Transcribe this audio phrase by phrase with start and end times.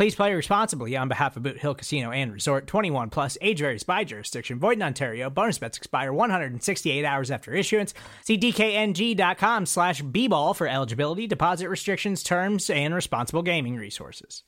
[0.00, 3.82] Please play responsibly on behalf of Boot Hill Casino and Resort 21 plus age varies
[3.82, 4.58] by jurisdiction.
[4.58, 5.28] Void in Ontario.
[5.28, 7.92] Bonus bets expire 168 hours after issuance.
[8.24, 14.42] See DKNG.com slash B ball for eligibility, deposit restrictions, terms, and responsible gaming resources.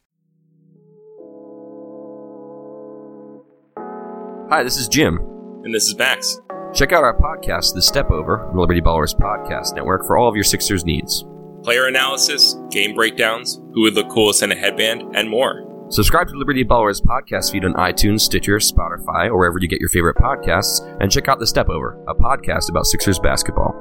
[4.48, 5.18] Hi, this is Jim.
[5.64, 6.40] And this is Max.
[6.72, 10.44] Check out our podcast, The Step Over, Liberty Ballers Podcast Network, for all of your
[10.44, 11.26] Sixers needs.
[11.62, 15.68] Player analysis, game breakdowns, who would look coolest in a headband, and more.
[15.90, 19.88] Subscribe to Liberty Ballers podcast feed on iTunes, Stitcher, Spotify, or wherever you get your
[19.88, 23.74] favorite podcasts, and check out The Step Over, a podcast about Sixers basketball.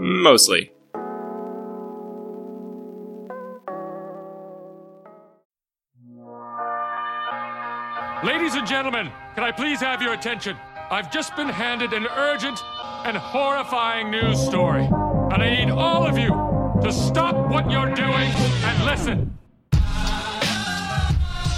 [0.00, 0.72] Mostly.
[8.24, 10.56] Ladies and gentlemen, can I please have your attention?
[10.90, 12.58] I've just been handed an urgent
[13.04, 16.47] and horrifying news story, and I need all of you
[16.82, 19.38] to stop what you're doing and listen.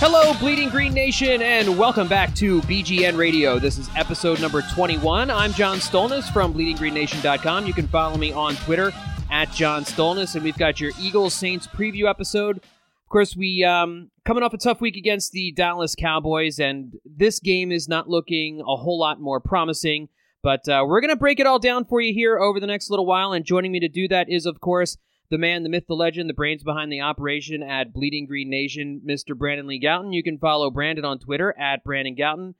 [0.02, 3.58] Hello, Bleeding Green Nation, and welcome back to BGN Radio.
[3.58, 5.30] This is episode number 21.
[5.30, 7.66] I'm John Stolnis from BleedingGreenNation.com.
[7.66, 8.92] You can follow me on Twitter
[9.30, 12.56] at John Stolnis, and we've got your Eagles Saints preview episode.
[12.56, 17.40] Of course, we um, coming off a tough week against the Dallas Cowboys, and this
[17.40, 20.08] game is not looking a whole lot more promising.
[20.42, 22.88] But uh, we're going to break it all down for you here over the next
[22.88, 23.34] little while.
[23.34, 24.96] And joining me to do that is, of course,
[25.30, 29.00] the man, the myth, the legend, the brains behind the operation at Bleeding Green Nation,
[29.06, 29.36] Mr.
[29.36, 30.12] Brandon Lee Gowton.
[30.12, 32.54] You can follow Brandon on Twitter at Brandon Gowton.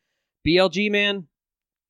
[0.46, 1.26] BLG, man,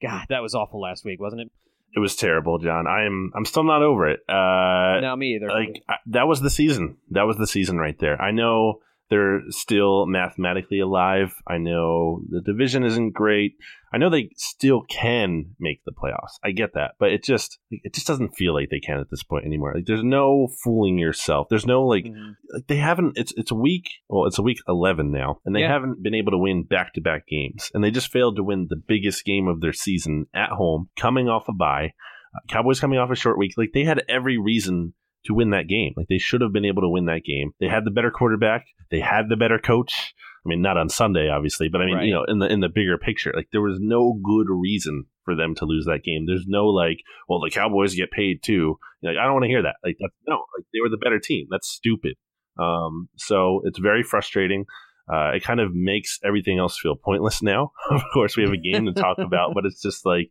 [0.02, 1.50] God, that was awful last week, wasn't it?
[1.94, 2.86] It was terrible, John.
[2.86, 3.32] I am.
[3.34, 4.20] I'm still not over it.
[4.28, 5.48] Uh, no, me either.
[5.48, 6.98] Like I, that was the season.
[7.10, 8.20] That was the season right there.
[8.20, 8.80] I know
[9.10, 11.34] they're still mathematically alive.
[11.46, 13.56] I know the division isn't great.
[13.92, 16.38] I know they still can make the playoffs.
[16.44, 19.22] I get that, but it just it just doesn't feel like they can at this
[19.24, 19.72] point anymore.
[19.74, 21.48] Like there's no fooling yourself.
[21.50, 22.34] There's no like Mhm.
[22.54, 23.18] like they haven't.
[23.18, 23.88] It's it's a week.
[24.08, 25.72] Well, it's a week eleven now, and they Yeah.
[25.72, 28.66] haven't been able to win back to back games, and they just failed to win
[28.70, 31.92] the biggest game of their season at home, coming off a bye.
[32.34, 33.54] Uh, Cowboys coming off a short week.
[33.56, 35.92] Like they had every reason to win that game.
[35.96, 37.50] Like they should have been able to win that game.
[37.58, 38.66] They had the better quarterback.
[38.90, 40.14] They had the better coach.
[40.44, 42.06] I mean, not on Sunday, obviously, but I mean, Right.
[42.06, 45.34] you know, in the in the bigger picture, like there was no good reason for
[45.36, 46.24] them to lose that game.
[46.26, 48.78] There's no like, well, the Cowboys get paid too.
[49.02, 49.76] Like I don't want to hear that.
[49.84, 51.46] Like that's, no, like they were the better team.
[51.50, 52.14] That's stupid.
[52.58, 54.64] Um, so it's very frustrating.
[55.12, 57.72] Uh, it kind of makes everything else feel pointless now.
[57.90, 60.30] of course, we have a game to talk about, but it's just like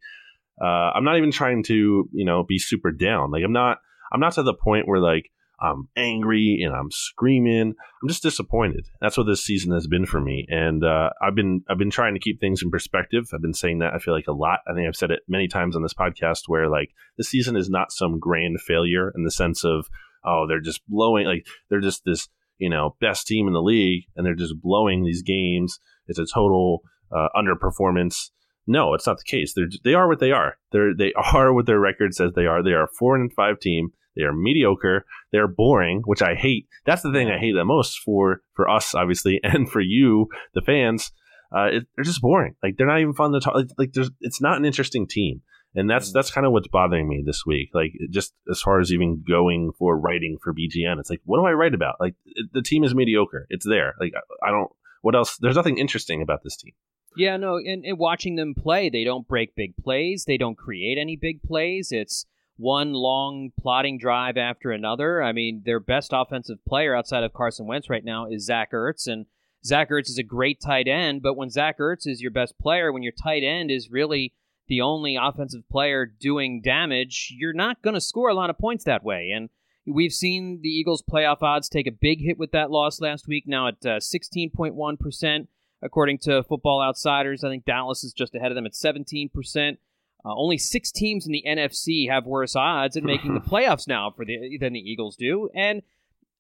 [0.62, 0.66] uh,
[0.96, 3.32] I'm not even trying to, you know, be super down.
[3.32, 3.78] Like I'm not,
[4.12, 5.30] I'm not to the point where like
[5.62, 7.74] I'm angry and I'm screaming.
[8.02, 8.88] I'm just disappointed.
[9.02, 10.46] That's what this season has been for me.
[10.50, 13.30] And uh, I've been, I've been trying to keep things in perspective.
[13.34, 14.60] I've been saying that I feel like a lot.
[14.68, 17.70] I think I've said it many times on this podcast where like this season is
[17.70, 19.88] not some grand failure in the sense of,
[20.24, 24.04] oh, they're just blowing, like they're just this, you know, best team in the league
[24.16, 25.80] and they're just blowing these games.
[26.08, 26.82] It's a total
[27.12, 28.30] uh, underperformance.
[28.68, 29.54] No, it's not the case.
[29.56, 30.58] They're they are what they are.
[30.72, 32.64] They're they are what their record says they are.
[32.64, 33.90] They are a four and five team.
[34.20, 35.06] They are mediocre.
[35.32, 36.68] They're boring, which I hate.
[36.86, 40.62] That's the thing I hate the most for for us, obviously, and for you, the
[40.62, 41.12] fans.
[41.56, 42.56] Uh, it, they're just boring.
[42.62, 43.56] Like they're not even fun to talk.
[43.56, 45.42] Like, like there's, it's not an interesting team,
[45.74, 47.70] and that's that's kind of what's bothering me this week.
[47.74, 51.46] Like just as far as even going for writing for BGN, it's like what do
[51.46, 51.96] I write about?
[52.02, 53.48] Like it, the team is mediocre.
[53.50, 53.96] It's there.
[54.02, 54.70] Like I, I don't.
[55.02, 55.38] What else?
[55.38, 56.74] There's nothing interesting about this team.
[57.16, 60.26] Yeah, no, and, and watching them play, they don't break big plays.
[60.26, 61.92] They don't create any big plays.
[61.92, 62.26] It's
[62.60, 65.24] one long plotting drive after another.
[65.24, 69.08] I mean, their best offensive player outside of Carson Wentz right now is Zach Ertz,
[69.08, 69.26] and
[69.66, 71.22] Zach Ertz is a great tight end.
[71.22, 74.34] But when Zach Ertz is your best player, when your tight end is really
[74.68, 78.84] the only offensive player doing damage, you're not going to score a lot of points
[78.84, 79.32] that way.
[79.34, 79.50] And
[79.88, 83.46] we've seen the Eagles' playoff odds take a big hit with that loss last week.
[83.48, 85.48] Now at uh, 16.1 percent
[85.82, 87.44] according to Football Outsiders.
[87.44, 89.78] I think Dallas is just ahead of them at 17%.
[90.26, 94.12] Uh, only six teams in the NFC have worse odds at making the playoffs now
[94.16, 95.82] for the than the Eagles do, and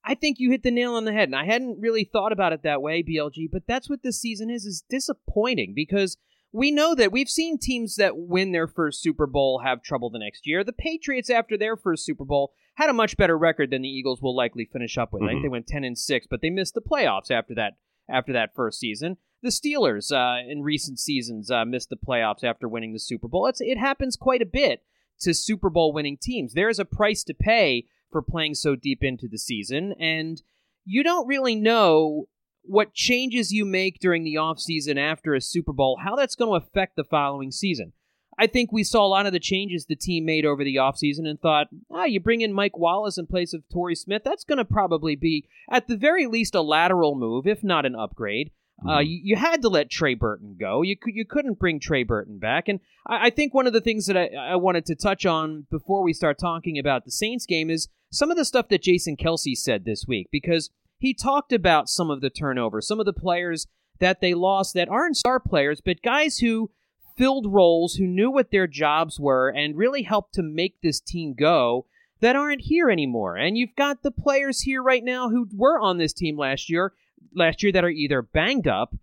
[0.04, 1.30] I think you hit the nail on the head.
[1.30, 4.50] And I hadn't really thought about it that way, BLG, but that's what this season
[4.50, 6.18] is is disappointing because
[6.52, 10.20] we know that we've seen teams that win their first Super Bowl have trouble the
[10.20, 10.64] next year.
[10.64, 14.22] The Patriots, after their first Super Bowl, had a much better record than the Eagles
[14.22, 15.22] will likely finish up with.
[15.22, 15.30] Mm-hmm.
[15.30, 17.74] I think they went ten and six, but they missed the playoffs after that
[18.10, 19.18] after that first season.
[19.41, 23.47] The Steelers uh, in recent seasons uh, missed the playoffs after winning the Super Bowl.
[23.47, 24.83] It's, it happens quite a bit
[25.21, 26.53] to Super Bowl winning teams.
[26.53, 30.41] There is a price to pay for playing so deep into the season, and
[30.83, 32.27] you don't really know
[32.63, 36.65] what changes you make during the offseason after a Super Bowl, how that's going to
[36.65, 37.94] affect the following season.
[38.38, 41.27] I think we saw a lot of the changes the team made over the offseason
[41.27, 44.21] and thought, ah, you bring in Mike Wallace in place of Torrey Smith.
[44.24, 47.95] That's going to probably be, at the very least, a lateral move, if not an
[47.95, 48.51] upgrade.
[48.81, 48.90] Uh, mm-hmm.
[48.90, 50.81] Uh, you, you, had to let Trey Burton go.
[50.81, 52.68] You you couldn't bring Trey Burton back.
[52.68, 55.68] And I, I think one of the things that I, I, wanted to touch on
[55.70, 59.18] before we start talking about the Saints game is some of the stuff that Jason
[59.18, 63.14] Kelce said this week because he talked about some of the turnover, some of the
[63.14, 63.68] players
[64.00, 66.72] that they lost that aren't star players, but guys who
[67.18, 71.34] filled roles, who knew what their jobs were, and really helped to make this team
[71.38, 71.86] go
[72.22, 73.36] that aren't here anymore.
[73.36, 76.94] And you've got the players here right now who were on this team last year,
[77.33, 78.95] last year that are either banged up,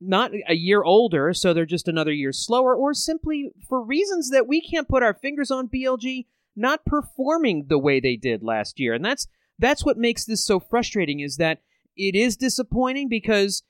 [0.00, 4.46] not a year older, so they're just another year slower, or simply for reasons that
[4.46, 6.26] we can't put our fingers on BLG,
[6.56, 8.94] not performing the way they did last year.
[8.94, 9.26] And that's
[9.58, 11.60] that's what makes this so frustrating is that
[11.96, 13.62] it is disappointing because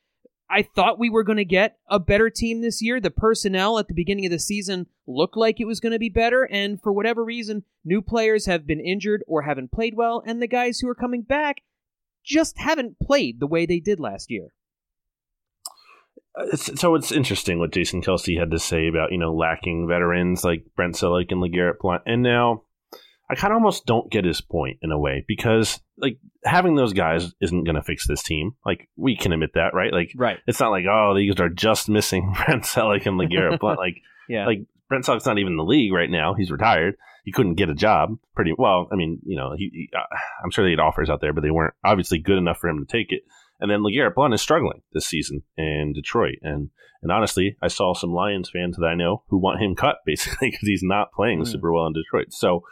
[0.48, 3.00] I thought we were going to get a better team this year.
[3.00, 6.08] The personnel at the beginning of the season looked like it was going to be
[6.08, 10.40] better, and for whatever reason, new players have been injured or haven't played well, and
[10.40, 11.62] the guys who are coming back
[12.24, 14.48] just haven't played the way they did last year.
[16.56, 20.64] So it's interesting what Jason Kelce had to say about you know lacking veterans like
[20.74, 22.64] Brent Celek and LeGarrette Blunt, and now
[23.30, 26.92] I kind of almost don't get his point in a way because like having those
[26.92, 28.52] guys isn't going to fix this team.
[28.66, 29.92] Like we can admit that, right?
[29.92, 30.38] Like, right.
[30.46, 33.78] It's not like oh, these are just missing Brent Celek and LeGarrette Blunt.
[33.78, 33.96] Like,
[34.28, 36.34] yeah, like Brent Celek's not even in the league right now.
[36.34, 36.96] He's retired.
[37.24, 38.10] He couldn't get a job.
[38.34, 38.88] Pretty well.
[38.92, 41.42] I mean, you know, he, he uh, I'm sure they had offers out there, but
[41.42, 43.22] they weren't obviously good enough for him to take it.
[43.60, 46.36] And then LeGarrette Blunt is struggling this season in Detroit.
[46.42, 46.70] And
[47.02, 50.50] and honestly, I saw some Lions fans that I know who want him cut basically
[50.50, 51.46] because he's not playing mm.
[51.46, 52.26] super well in Detroit.
[52.30, 52.62] So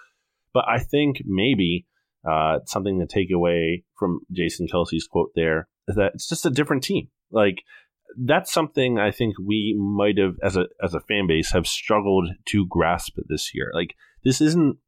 [0.53, 1.87] but I think maybe
[2.29, 6.51] uh, something to take away from Jason Kelce's quote there is that it's just a
[6.51, 7.09] different team.
[7.31, 7.63] Like
[8.19, 12.29] that's something I think we might have, as a as a fan base, have struggled
[12.47, 13.71] to grasp this year.
[13.75, 14.79] Like this isn't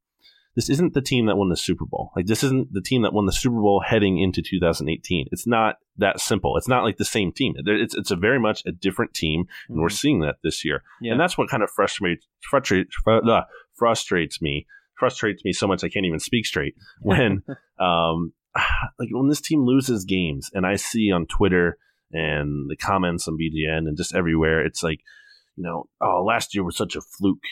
[0.56, 2.12] this isn't the team that won the Super Bowl.
[2.14, 5.26] Like this isn't the team that won the Super Bowl heading into 2018.
[5.32, 6.56] It's not that simple.
[6.56, 7.54] It's not like the same team.
[7.56, 9.82] It's it's a very much a different team, and mm-hmm.
[9.82, 10.82] we're seeing that this year.
[11.00, 11.12] Yeah.
[11.12, 12.96] And that's what kind of frustrates frustrates
[13.76, 14.66] frustrates me
[14.98, 17.42] frustrates me so much I can't even speak straight when
[17.78, 18.32] um
[18.98, 21.78] like when this team loses games and I see on Twitter
[22.12, 25.00] and the comments on BGN and just everywhere it's like
[25.56, 27.42] you know oh last year was such a fluke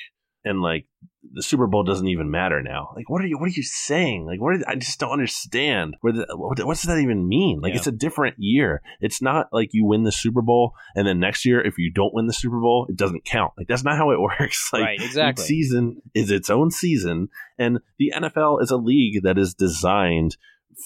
[0.44, 0.87] and like
[1.35, 2.93] the Super Bowl doesn't even matter now.
[2.97, 3.39] Like, what are you?
[3.39, 4.27] What are you saying?
[4.27, 4.56] Like, what?
[4.56, 5.97] Are, I just don't understand.
[6.00, 7.61] Where the, what, does that even mean?
[7.62, 7.79] Like, yeah.
[7.79, 8.83] it's a different year.
[9.00, 12.12] It's not like you win the Super Bowl and then next year, if you don't
[12.12, 13.53] win the Super Bowl, it doesn't count.
[13.56, 14.71] Like, that's not how it works.
[14.73, 15.44] Like, right, exactly.
[15.44, 17.29] season is its own season,
[17.59, 20.37] and the NFL is a league that is designed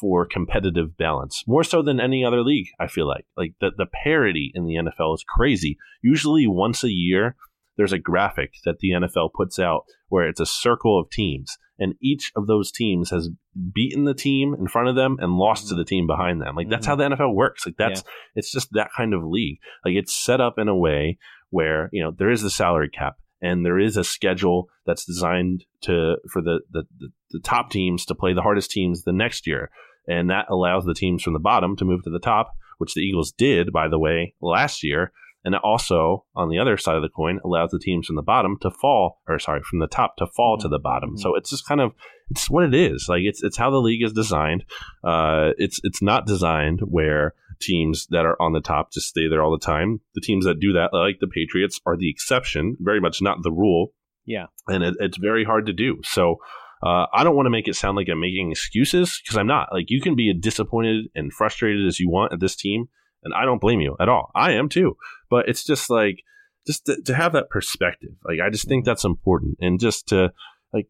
[0.01, 2.67] for competitive balance more so than any other league.
[2.79, 5.79] I feel like like the the parity in the NFL is crazy.
[6.03, 7.37] Usually once a year
[7.76, 11.95] there's a graphic that the NFL puts out where it's a circle of teams, and
[12.00, 13.30] each of those teams has
[13.75, 15.76] beaten the team in front of them and lost mm-hmm.
[15.76, 16.56] to the team behind them.
[16.56, 17.00] Like that's mm-hmm.
[17.00, 17.66] how the NFL works.
[17.66, 18.11] Like that's yeah.
[18.37, 19.59] it's just that kind of league.
[19.85, 21.18] Like it's set up in a way
[21.50, 25.64] where you know there is the salary cap and there is a schedule that's designed
[25.83, 29.47] to for the, the, the, the top teams to play the hardest teams the next
[29.47, 29.71] year
[30.09, 33.00] and that allows the teams from the bottom to move to the top which the
[33.00, 35.12] eagles did by the way last year
[35.47, 38.23] and it also, on the other side of the coin, allows the teams from the
[38.23, 40.62] bottom to fall, or sorry, from the top to fall mm-hmm.
[40.62, 41.11] to the bottom.
[41.11, 41.21] Mm-hmm.
[41.21, 41.93] So it's just kind of
[42.31, 43.07] it's what it is.
[43.09, 44.65] Like it's it's how the league is designed.
[45.05, 49.41] Uh, it's it's not designed where teams that are on the top just stay there
[49.41, 50.00] all the time.
[50.17, 53.53] The teams that do that, like the Patriots, are the exception, very much not the
[53.53, 53.93] rule.
[54.25, 56.00] Yeah, and it, it's very hard to do.
[56.05, 56.37] So.
[56.83, 59.71] Uh, I don't want to make it sound like I'm making excuses because I'm not.
[59.73, 62.91] Like you can be as disappointed and frustrated as you want at this team,
[63.23, 64.31] and I don't blame you at all.
[64.35, 64.97] I am too.
[65.31, 66.23] But it's just like
[66.67, 68.11] just to, to have that perspective.
[68.25, 70.33] Like I just think that's important, and just to
[70.73, 70.89] like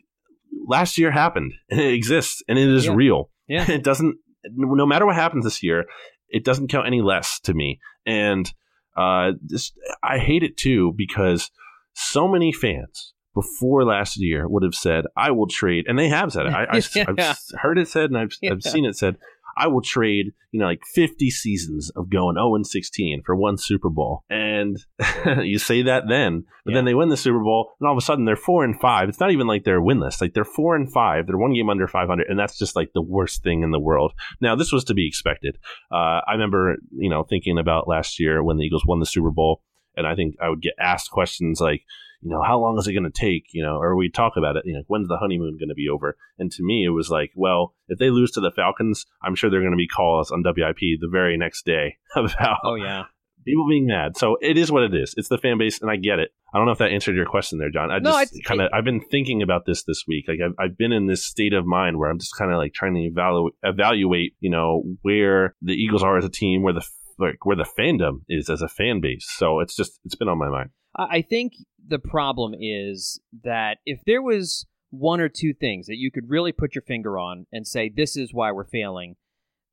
[0.66, 2.94] last year happened and it exists and it is yeah.
[2.94, 3.30] real.
[3.48, 4.16] Yeah, it doesn't.
[4.54, 5.86] No matter what happens this year,
[6.28, 7.80] it doesn't count any less to me.
[8.04, 8.50] And
[8.96, 11.50] uh, just I hate it too because
[11.94, 16.32] so many fans before last year would have said, I will trade, and they have
[16.32, 16.54] said it.
[16.54, 17.34] I, have Yeah.
[17.60, 18.52] heard it said, and I've, Yeah.
[18.52, 19.18] I've seen it said,
[19.56, 23.56] I will trade, you know, like 50 seasons of going 0 and 16 for one
[23.56, 24.24] Super Bowl.
[24.28, 24.78] And
[25.42, 28.04] you say that then, but then they win the Super Bowl, and all of a
[28.04, 29.08] sudden they're 4 and 5.
[29.08, 30.20] It's not even like they're winless.
[30.20, 31.26] Like they're 4 and 5.
[31.26, 34.12] They're one game under 500, and that's just like the worst thing in the world.
[34.40, 35.58] Now, this was to be expected.
[35.90, 39.30] Uh, I remember, you know, thinking about last year when the Eagles won the Super
[39.30, 39.62] Bowl,
[39.96, 41.82] and I think I would get asked questions like,
[42.22, 43.44] you know, how long is it going to take?
[43.52, 45.88] You know, or we talk about it, you know, when's the honeymoon going to be
[45.88, 46.16] over?
[46.38, 49.50] And to me, it was like, well, if they lose to the Falcons, I'm sure
[49.50, 53.04] they're going to be calls on WIP the very next day about Oh yeah.
[53.44, 54.16] people being mad.
[54.16, 55.14] So it is what it is.
[55.16, 56.30] It's the fan base, and I get it.
[56.54, 57.90] I don't know if that answered your question there, John.
[57.90, 60.24] I No, just kind of I've been thinking about this this week.
[60.28, 62.72] Like I've, I've been in this state of mind where I'm just kind of like
[62.72, 66.86] trying to evaluate, evaluate, you know, where the Eagles are as a team, where the
[67.18, 69.26] like where the fandom is as a fan base.
[69.36, 70.70] So it's just it's been on my mind.
[70.98, 71.52] I think
[71.86, 76.52] the problem is that if there was one or two things that you could really
[76.52, 79.16] put your finger on and say this is why we're failing,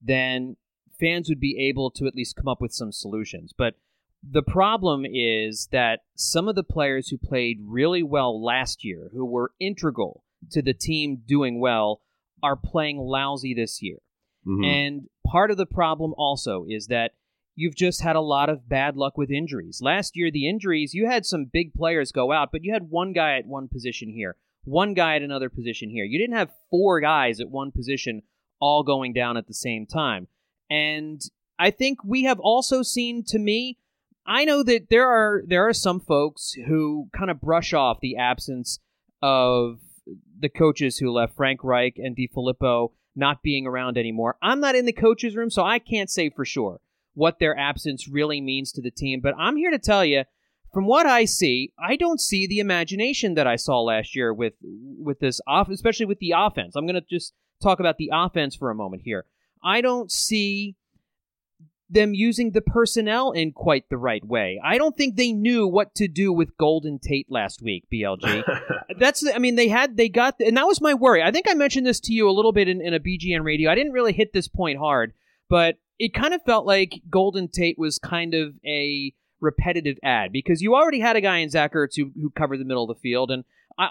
[0.01, 0.57] then
[0.99, 3.53] fans would be able to at least come up with some solutions.
[3.57, 3.75] But
[4.27, 9.25] the problem is that some of the players who played really well last year, who
[9.25, 12.01] were integral to the team doing well,
[12.41, 13.99] are playing lousy this year.
[14.45, 14.65] Mhm.
[14.65, 17.13] And part of the problem also is that
[17.55, 19.79] you've just had a lot of bad luck with injuries.
[19.81, 23.13] Last year, the injuries, you had some big players go out, but you had one
[23.13, 26.05] guy at one position here, one guy at another position here.
[26.05, 28.23] You didn't have four guys at one position
[28.59, 30.27] all going down at the same time.
[30.69, 31.21] And
[31.59, 33.77] I think we have also seen to me
[34.25, 38.15] I know that there are there are some folks who kind of brush off the
[38.17, 38.79] absence
[39.21, 39.79] of
[40.39, 44.37] the coaches who left Frank Reich and DeFilippo not being around anymore.
[44.41, 46.79] I'm not in the coaches room, so I can't say for sure
[47.13, 50.23] what their absence really means to the team, but I'm here to tell you
[50.73, 54.53] from what I see, I don't see the imagination that I saw last year with
[54.61, 56.75] with this off, especially with the offense.
[56.75, 59.25] I'm going to just talk about the offense for a moment here.
[59.63, 60.75] I don't see
[61.89, 64.59] them using the personnel in quite the right way.
[64.63, 68.43] I don't think they knew what to do with Golden Tate last week, BLG.
[68.99, 71.21] That's, I mean, they had, they got, and that was my worry.
[71.21, 73.71] I think I mentioned this to you a little bit in, in a BGN radio.
[73.71, 75.13] I didn't really hit this point hard,
[75.49, 80.61] but it kind of felt like Golden Tate was kind of a repetitive add because
[80.61, 83.01] you already had a guy in Zach Ertz who, who covered the middle of the
[83.01, 83.43] field, and
[83.77, 83.89] I,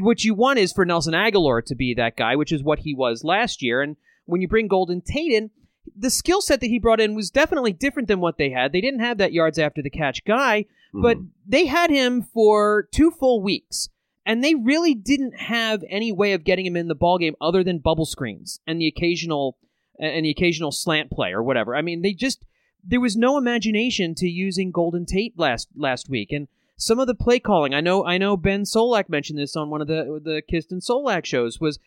[0.00, 2.94] what you want is for Nelson Agholor to be that guy, which is what he
[2.94, 3.82] was last year.
[3.82, 3.96] And
[4.26, 5.50] when you bring Golden Tate in,
[5.96, 8.72] the skill set that he brought in was definitely different than what they had.
[8.72, 11.28] They didn't have that yards after the catch guy, but Mhm.
[11.46, 13.88] they had him for two full weeks.
[14.24, 17.78] And they really didn't have any way of getting him in the ballgame other than
[17.78, 19.56] bubble screens and the occasional
[19.98, 21.76] and the occasional slant play or whatever.
[21.76, 22.44] I mean, they just
[22.84, 26.32] there was no imagination to using Golden Tate last last week.
[26.32, 29.70] And some of the play calling, I know I know Ben Solak mentioned this on
[29.70, 31.78] one of the the Kist and Solak shows was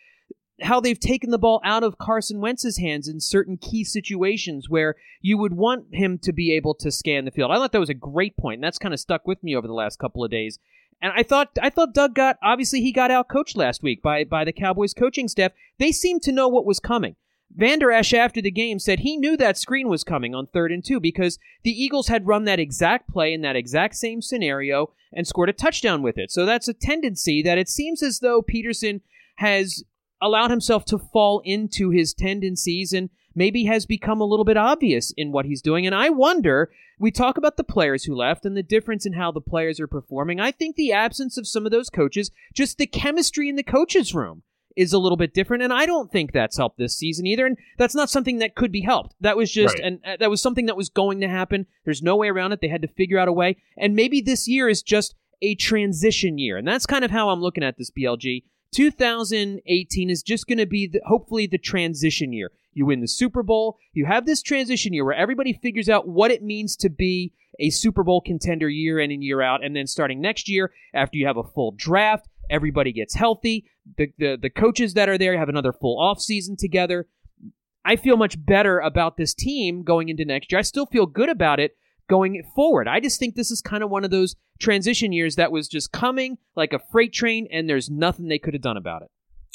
[0.62, 4.96] how they've taken the ball out of Carson Wentz's hands in certain key situations where
[5.22, 7.52] you would want him to be able to scan the field.
[7.52, 9.68] I thought that was a great point, and that's kind of stuck with me over
[9.68, 10.60] the last couple of days.
[11.02, 14.24] And I thought I thought Doug got obviously he got out coached last week by
[14.24, 15.52] by the Cowboys coaching staff.
[15.78, 17.18] They seemed to know what was coming.
[17.56, 20.84] Vander Esch after the game said he knew that screen was coming on third and
[20.84, 25.26] two because the Eagles had run that exact play in that exact same scenario and
[25.26, 26.32] scored a touchdown with it.
[26.32, 29.00] So that's a tendency that it seems as though Pederson
[29.38, 29.84] has
[30.22, 35.14] allowed himself to fall into his tendencies and maybe has become a little bit obvious
[35.16, 35.86] in what he's doing.
[35.86, 39.32] And I wonder, we talk about the players who left and the difference in how
[39.32, 40.40] the players are performing.
[40.40, 44.14] I think the absence of some of those coaches, just the chemistry in the coaches'
[44.14, 44.44] room,
[44.76, 45.64] is a little bit different.
[45.64, 47.46] And I don't think that's helped this season either.
[47.46, 49.16] And that's not something that could be helped.
[49.22, 49.86] That was just, Right.
[49.86, 51.66] and uh, that was something that was going to happen.
[51.86, 52.60] There's no way around it.
[52.62, 53.58] They had to figure out a way.
[53.78, 56.58] And maybe this year is just a transition year.
[56.58, 58.44] And that's kind of how I'm looking at this BLG.
[58.72, 62.52] 2018 is just going to be the, hopefully the transition year.
[62.74, 66.30] You win the Super Bowl, you have this transition year where everybody figures out what
[66.32, 69.88] it means to be a Super Bowl contender year in and year out, and then
[69.88, 73.66] starting next year, after you have a full draft, everybody gets healthy.
[73.98, 77.08] The the, the coaches that are there have another full off season together.
[77.88, 80.58] I feel much better about this team going into next year.
[80.58, 81.78] I still feel good about it
[82.10, 82.88] going forward.
[82.88, 85.92] I just think this is kind of one of those transition years that was just
[85.92, 89.12] coming like a freight train, and there's nothing they could have done about it.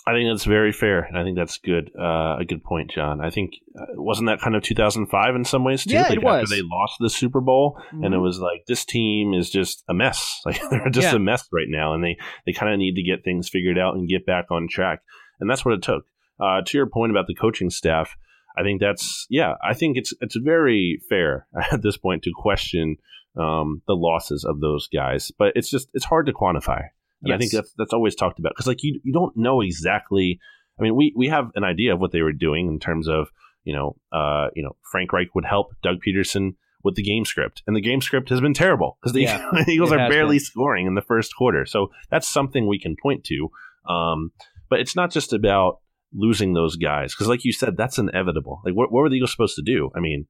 [0.07, 1.91] I think that's very fair, and I think that's good.
[1.99, 3.21] Uh, a good point, John.
[3.21, 5.93] I think uh, wasn't that kind of 2005 in some ways too?
[5.95, 6.45] Yeah, like it was.
[6.45, 8.23] After they lost the Super Bowl, and it Mhm.
[8.23, 10.41] was like this team is just a mess.
[10.47, 11.17] Like they're just Yeah.
[11.17, 12.17] a mess right now, and they
[12.47, 15.01] they kind of need to get things figured out and get back on track.
[15.39, 16.05] And that's what it took.
[16.41, 18.17] Uh, to your point about the coaching staff,
[18.57, 19.55] I think that's yeah.
[19.63, 22.97] I think it's it's very fair at this point to question
[23.37, 26.85] um, the losses of those guys, but it's just it's hard to quantify.
[27.23, 30.39] And I think that's that's always talked about because like you you don't know exactly.
[30.79, 33.29] I mean, we we have an idea of what they were doing in terms of
[33.65, 37.63] you know uh you know Frank Reich would help Doug Pederson with the game script,
[37.67, 40.45] and the game script has been terrible because the Yeah, Eagles are barely been.
[40.45, 41.67] scoring in the first quarter.
[41.67, 43.51] So that's something we can point to.
[43.89, 44.33] Um,
[44.69, 45.81] but it's not just about
[46.13, 48.63] losing those guys because, like you said, that's inevitable.
[48.65, 49.91] Like, what, what were the Eagles supposed to do?
[49.95, 50.27] I mean,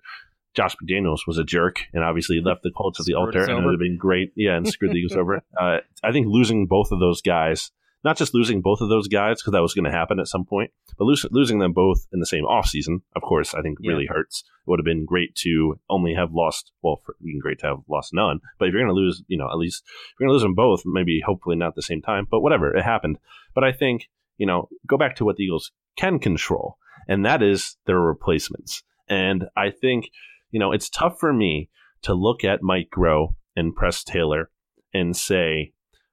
[0.55, 3.59] Josh McDaniels was a jerk and obviously left the Colts at the Screwed altar, and
[3.63, 4.33] it would have been great.
[4.37, 5.43] Yeah, and screwed the Eagles over.
[5.61, 7.71] Uh, I think losing both of those guys,
[8.03, 10.45] not just losing both of those guys because that was going to happen at some
[10.45, 13.93] point, but losing losing them both in the same offseason, of course, I think Yeah.
[13.93, 14.43] really hurts.
[14.67, 16.73] It would have been great to only have lost.
[16.83, 19.37] Well, for, been great to have lost none, but if you're going to lose, you
[19.37, 21.83] know, at least if you're going to lose them both, maybe hopefully not at the
[21.83, 22.27] same time.
[22.31, 23.19] But whatever, it happened.
[23.55, 27.43] But I think you know, go back to what the Eagles can control, and that
[27.43, 28.83] is their replacements.
[29.07, 30.09] And I think
[30.51, 31.69] you know it's tough for me
[32.03, 34.51] to look at Mike Groh and Press Taylor
[34.95, 35.73] and say,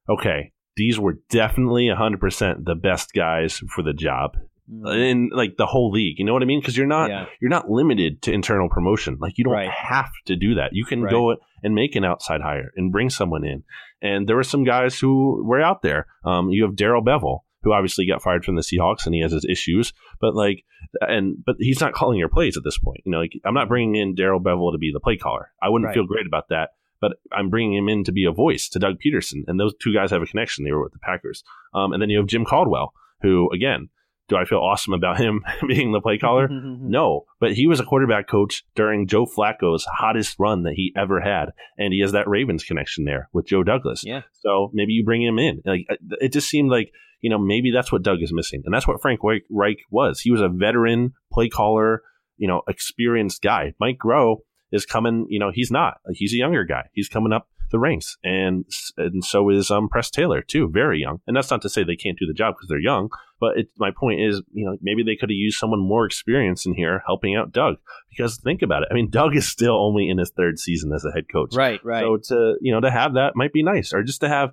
[0.10, 4.38] okay, these were definitely 100% the best guys for the job
[4.70, 6.20] in like the whole league.
[6.20, 6.60] You know what I mean?
[6.60, 7.26] Because you're not yeah.
[7.42, 9.18] you're not limited to internal promotion.
[9.20, 9.70] Like you don't Right.
[9.70, 10.72] have to do that.
[10.74, 11.12] You can Right.
[11.12, 13.64] go and make an outside hire and bring someone in.
[14.02, 16.06] And there were some guys who were out there.
[16.26, 19.32] Um, you have Darrell Bevell, who obviously got fired from the Seahawks, and he has
[19.32, 19.94] his issues.
[20.22, 20.64] But like,
[21.02, 23.02] and but he's not calling your plays at this point.
[23.06, 25.52] You know, like I'm not bringing in Darrell Bevell to be the play caller.
[25.62, 25.94] I wouldn't Right.
[25.94, 26.70] feel great about that.
[27.00, 29.94] But I'm bringing him in to be a voice to Doug Pederson, and those two
[29.94, 30.64] guys have a connection.
[30.66, 31.44] They were with the Packers.
[31.76, 33.90] Um, and then you have Jim Caldwell, who again,
[34.28, 36.48] do I feel awesome about him being the play caller?
[36.88, 41.20] No, but he was a quarterback coach during Joe Flacco's hottest run that he ever
[41.20, 44.04] had, and he has that Ravens connection there with Joe Douglas.
[44.06, 44.22] Yeah.
[44.34, 45.62] So maybe you bring him in.
[45.66, 46.92] Like uh, it just seemed like
[47.22, 50.22] you know maybe that's what Doug is missing, and that's what Frank Reich- was.
[50.22, 52.04] He was a veteran play caller,
[52.38, 53.74] you know, experienced guy.
[53.80, 54.38] Mike Groh
[54.72, 55.26] is coming.
[55.30, 56.00] You know, he's not.
[56.08, 56.84] Like, he's a younger guy.
[56.94, 58.66] He's coming up the ranks, and
[58.98, 61.20] and so is um Press Taylor too, very young.
[61.28, 63.10] And that's not to say they can't do the job because they're young,
[63.40, 66.66] but it, my point is, you know, maybe they could have used someone more experienced
[66.66, 67.76] in here helping out Doug.
[68.10, 68.90] Because think about it.
[68.92, 71.56] I mean, Doug is still only in his third season as a head coach.
[71.56, 72.02] Right, right.
[72.02, 74.52] So to you know to have that might be nice, or just to have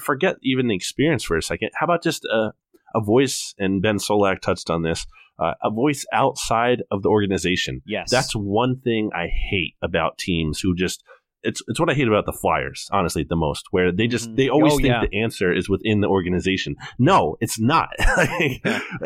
[0.00, 1.70] forget even the experience for a second.
[1.74, 2.52] How about just a
[2.94, 3.54] a voice?
[3.58, 5.06] And Ben Solak touched on this.
[5.38, 7.80] Uh, a voice outside of the organization.
[7.86, 8.10] yes.
[8.10, 11.04] That's one thing I hate about teams who just.
[11.42, 14.48] It's, it's what I hate about the Flyers, honestly, the most, where they just they
[14.48, 15.02] always Oh, think yeah.
[15.08, 16.74] the answer is within the organization.
[16.98, 17.90] No, it's not.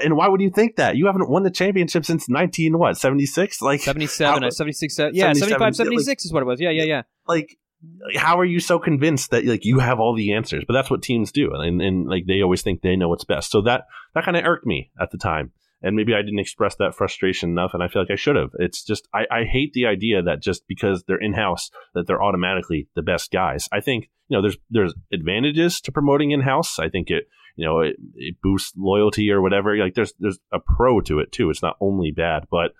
[0.02, 0.96] and why would you think that?
[0.96, 3.60] You haven't won the championship since nineteen what seventy six?
[3.60, 6.60] Like 77, how- uh, 76, uh, yeah, 77, 75, like- 76 is what it was.
[6.60, 7.02] Yeah, yeah, yeah.
[7.26, 7.58] like
[8.14, 11.02] how are you so convinced that like you have all the answers but that's what
[11.02, 14.24] teams do and, and like they always think they know what's best so that that
[14.24, 15.50] kind of irked me at the time
[15.82, 18.50] and maybe i didn't express that frustration enough and i feel like i should have.
[18.58, 22.88] It's just i, I hate the idea that just because they're in-house that they're automatically
[22.94, 23.68] the best guys.
[23.72, 26.78] I think you know there's there's advantages to promoting in-house.
[26.78, 27.24] I think it
[27.56, 29.76] you know it, it boosts loyalty or whatever.
[29.76, 31.50] Like there's there's a pro to it too.
[31.50, 32.72] It's not only bad but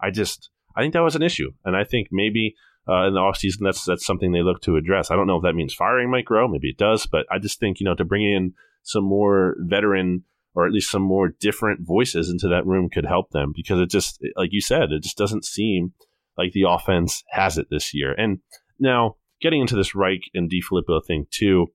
[0.00, 1.52] i just i think that was an issue.
[1.64, 2.54] And i think maybe
[2.88, 5.10] uh, in the offseason, that's that's something they look to address.
[5.10, 7.60] I don't know if that means firing Mike Groh, maybe it does, but I just
[7.60, 10.24] think you know to bring in some more veteran
[10.58, 13.88] or at least some more different voices into that room could help them because it
[13.90, 15.92] just like you said, it just doesn't seem
[16.36, 18.12] like the offense has it this year.
[18.12, 18.38] And
[18.80, 21.68] now getting into this Reich and DeFilippo thing too,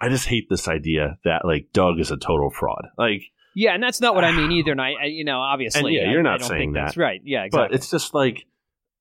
[0.00, 2.84] I just hate this idea that like Doug is a total fraud.
[2.96, 3.22] Like
[3.56, 4.70] Yeah, and that's not what I mean either.
[4.70, 6.74] And I, I you know, obviously, And yeah, I- you're I not don't saying think
[6.74, 7.00] that's that.
[7.02, 7.20] right.
[7.24, 7.74] Yeah, But exactly.
[7.76, 8.46] it's just like,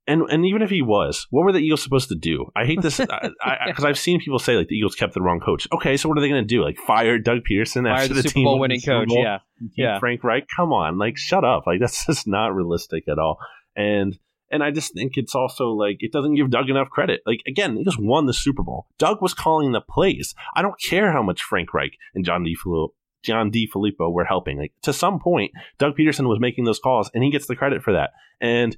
[0.07, 2.45] and and even if he was, what were the Eagles supposed to do?
[2.55, 3.33] I hate this because
[3.85, 5.67] I've seen people say like the Eagles kept the wrong coach.
[5.73, 6.63] Okay, so what are they going to do?
[6.63, 9.07] Like fire Doug Pederson Fire after the the, Super team Bowl winning coach.
[9.07, 9.23] Bowl?
[9.23, 9.39] Yeah,
[9.75, 9.99] yeah.
[9.99, 11.63] Frank Reich, come on, like shut up.
[11.65, 13.39] Like that's just not realistic at all.
[13.75, 14.17] And
[14.51, 17.21] and I just think it's also like it doesn't give Doug enough credit.
[17.25, 18.87] Like again, he just won the Super Bowl.
[18.99, 20.35] Doug was calling the plays.
[20.55, 22.55] I don't care how much Frank Reich and John D.
[23.23, 23.67] John D.
[23.71, 24.59] Filippo were helping.
[24.59, 27.81] Like to some point, Doug Pederson was making those calls, and he gets the credit
[27.81, 28.11] for that.
[28.39, 28.77] And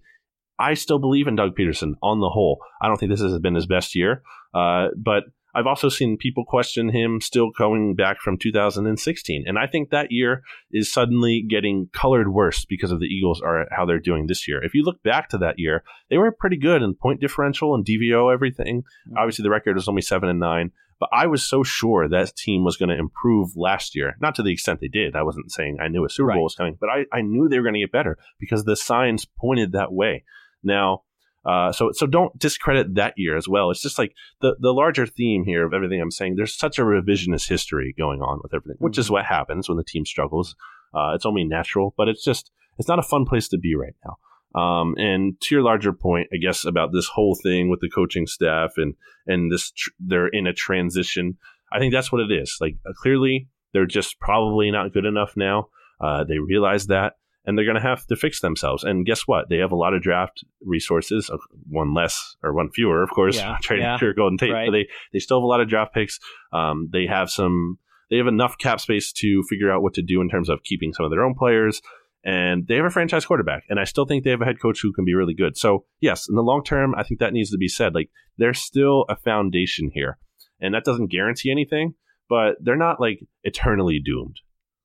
[0.59, 2.59] I still believe in Doug Pederson on the whole.
[2.81, 6.45] I don't think this has been his best year, uh, but I've also seen people
[6.45, 11.89] question him still going back from 2016, and I think that year is suddenly getting
[11.93, 14.63] colored worse because of the Eagles are how they're doing this year.
[14.63, 17.83] If you look back to that year, they were pretty good in point differential and
[17.83, 18.83] DVOA everything.
[19.17, 20.71] Obviously, the record was only seven and nine.
[20.99, 24.15] But I was so sure that team was going to improve last year.
[24.19, 25.15] Not to the extent they did.
[25.15, 26.35] I wasn't saying I knew a Super Right.
[26.35, 28.75] Bowl was coming, but I, I knew they were going to get better because the
[28.75, 30.23] signs pointed that way.
[30.67, 31.01] Now,
[31.45, 33.71] uh, so so don't discredit that year as well.
[33.71, 36.35] It's just like the the larger theme here of everything I'm saying.
[36.35, 39.83] There's such a revisionist history going on with everything, which is what happens when the
[39.83, 40.55] team struggles.
[40.93, 43.95] Uh, it's only natural, but it's just it's not a fun place to be right
[44.05, 44.17] now.
[44.59, 48.27] Um, and to your larger point, I guess about this whole thing with the coaching
[48.27, 51.37] staff and and this tr- they're in a transition.
[51.71, 52.57] I think that's what it is.
[52.59, 55.69] Like uh, clearly, they're just probably not good enough now.
[55.99, 57.13] Uh, they realize that,
[57.47, 58.83] and they're going to have to fix themselves.
[58.83, 59.49] And guess what?
[59.49, 61.31] They have a lot of draft resources,
[61.67, 64.51] one less or one fewer, of course, Yeah, trading yeah, for Golden Tate.
[64.53, 64.67] right.
[64.67, 66.19] But they they still have a lot of draft picks.
[66.53, 67.79] Um, they have some.
[68.11, 70.93] They have enough cap space to figure out what to do in terms of keeping
[70.93, 71.81] some of their own players.
[72.23, 74.79] And they have a franchise quarterback, and I still think they have a head coach
[74.81, 75.55] who can be really good.
[75.55, 77.95] So, yes, in the long term, I think that needs to be said.
[77.95, 80.17] Like, there's still a foundation here,
[80.59, 81.93] and that doesn't guarantee anything,
[82.27, 84.37] but they're not like eternally doomed.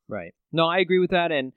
[0.09, 0.35] Right.
[0.53, 1.33] No, I agree with that.
[1.33, 1.53] And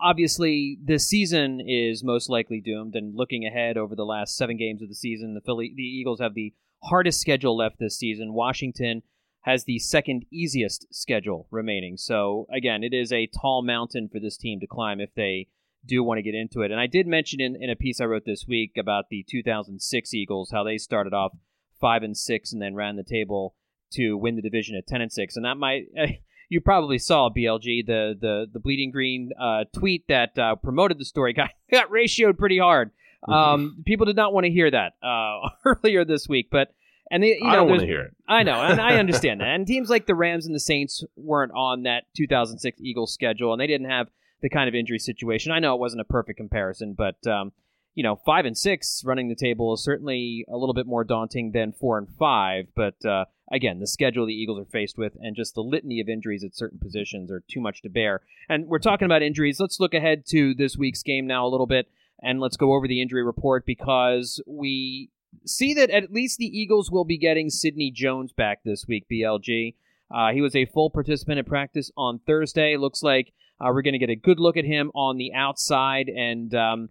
[0.00, 2.94] obviously, this season is most likely doomed.
[2.94, 6.20] And looking ahead over the last seven games of the season, the Philly, the Eagles
[6.20, 8.34] have the hardest schedule left this season.
[8.34, 9.02] Washington
[9.42, 11.96] has the second easiest schedule remaining.
[11.96, 15.48] So again, it is a tall mountain for this team to climb if they
[15.84, 16.70] do want to get into it.
[16.70, 20.14] And I did mention in, in a piece I wrote this week about the 2006
[20.14, 21.32] Eagles, how they started off
[21.78, 23.54] five and six and then ran the table
[23.92, 25.36] to win the division at 10 and six.
[25.36, 25.84] And that might,
[26.48, 31.04] you probably saw BLG the the the bleeding green uh, tweet that uh, promoted the
[31.04, 32.90] story got got ratioed pretty hard.
[33.26, 33.32] Mm-hmm.
[33.32, 36.74] Um, people did not want to hear that uh, earlier this week, but
[37.10, 38.16] and they, you I know don't want to hear it.
[38.28, 39.48] I know, and I understand that.
[39.48, 43.60] And teams like the Rams and the Saints weren't on that 2006 Eagles schedule, and
[43.60, 44.08] they didn't have
[44.42, 45.52] the kind of injury situation.
[45.52, 47.52] I know it wasn't a perfect comparison, but um,
[47.94, 51.52] you know, five and six running the table is certainly a little bit more daunting
[51.52, 52.66] than four and five.
[52.74, 56.08] But uh, again, the schedule the Eagles are faced with, and just the litany of
[56.08, 58.20] injuries at certain positions are too much to bear.
[58.48, 59.60] And we're talking about injuries.
[59.60, 61.88] Let's look ahead to this week's game now a little bit,
[62.22, 65.10] and let's go over the injury report because we
[65.46, 69.74] see that at least the Eagles will be getting Sidney Jones back this week, BLG.
[70.14, 72.76] Uh, he was a full participant in practice on Thursday.
[72.76, 76.08] Looks like uh, we're going to get a good look at him on the outside,
[76.08, 76.88] and um,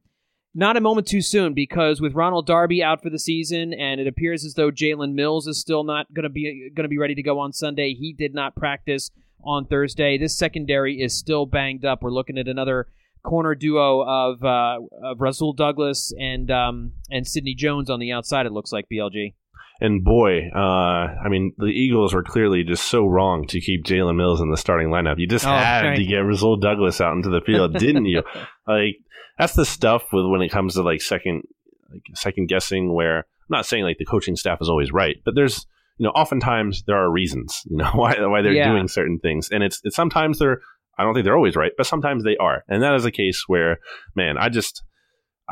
[0.56, 4.08] not a moment too soon because with Ronald Darby out for the season, and it
[4.08, 7.16] appears as though Jalen Mills is still not going to be going to be ready
[7.16, 7.94] to go on Sunday.
[7.94, 9.10] He did not practice
[9.44, 10.18] on Thursday.
[10.18, 12.02] This secondary is still banged up.
[12.02, 12.88] We're looking at another
[13.24, 18.46] corner duo of uh, of Rasul Douglas and um, and Sidney Jones on the outside.
[18.46, 19.34] It looks like BLG.
[19.82, 24.16] And boy, uh, I mean, the Eagles were clearly just so wrong to keep Jalen
[24.16, 25.16] Mills in the starting lineup.
[25.18, 25.96] You just Oh, had right.
[25.98, 28.22] to get Rasul Douglas out into the field, didn't you?
[28.68, 28.96] Like
[29.38, 31.43] that's the stuff with when it comes to like second,
[31.91, 32.93] like second guessing.
[32.93, 35.65] Where I'm not saying like the coaching staff is always right, but there's
[35.98, 38.72] you know oftentimes there are reasons you know why why they're Yeah.
[38.72, 40.60] doing certain things, and it's it's sometimes they're
[40.98, 43.46] I don't think they're always right, but sometimes they are, and that is a case
[43.48, 43.78] where
[44.15, 44.84] man, I just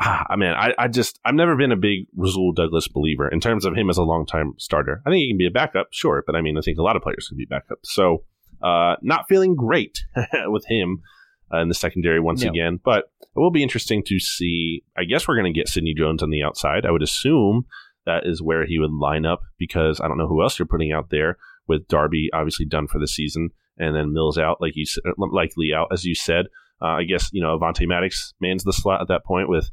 [0.00, 3.40] ah, I mean, I, I just I've never been a big Rasul Douglas believer in
[3.40, 5.02] terms of him as a long time starter.
[5.04, 6.96] I think he can be a backup, sure, but I mean, I think a lot
[6.96, 7.84] of players can be backups.
[7.86, 8.24] So,
[8.62, 9.98] uh, not feeling great
[10.46, 11.02] with him
[11.52, 14.82] uh, in the secondary once again, but it will be interesting to see.
[14.96, 16.86] I guess we're going to get Sidney Jones on the outside.
[16.86, 17.66] I would assume
[18.06, 20.92] that is where he would line up because I don't know who else you're putting
[20.92, 21.38] out there
[21.68, 25.72] with Darby obviously done for the season and then Mills out like you said, likely
[25.74, 26.46] out as you said.
[26.80, 29.70] Uh, I guess you know Avonte Maddox mans the slot at that point with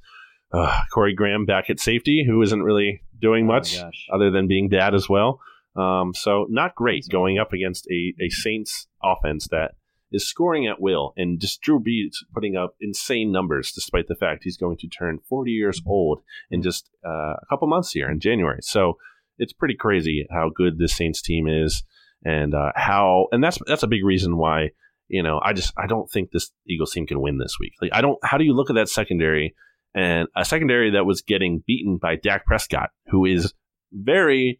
[0.53, 3.77] uh, Corey Graham back at safety, who isn't really doing Oh much
[4.13, 5.39] other than being bad as well.
[5.75, 9.71] Um, so not great going up against a, a Saints offense that
[10.11, 14.43] is scoring at will, and just Drew Brees putting up insane numbers despite the fact
[14.43, 18.19] he's going to turn 40 years old in just uh, a couple months here in
[18.19, 18.59] January.
[18.61, 18.97] So
[19.37, 21.83] it's pretty crazy how good this Saints team is,
[22.23, 24.71] and uh, how and that's that's a big reason why
[25.07, 27.73] you know I just I don't think this Eagles team can win this week.
[27.81, 28.19] Like I don't.
[28.23, 29.55] How do you look at that secondary
[29.95, 33.53] and a secondary that was getting beaten by Dak Prescott, who is
[33.91, 34.59] very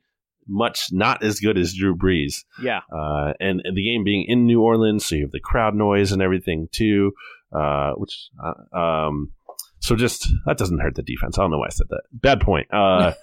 [0.49, 2.79] much not as good as Drew Brees, Yeah.
[2.91, 6.11] uh, and, and the game being in New Orleans, so you have the crowd noise
[6.11, 7.11] and everything too,
[7.55, 9.31] uh, which uh, um,
[9.79, 11.37] so just that doesn't hurt the defense.
[11.37, 12.01] I don't know why I said that.
[12.11, 12.67] Bad point.
[12.73, 13.13] Uh,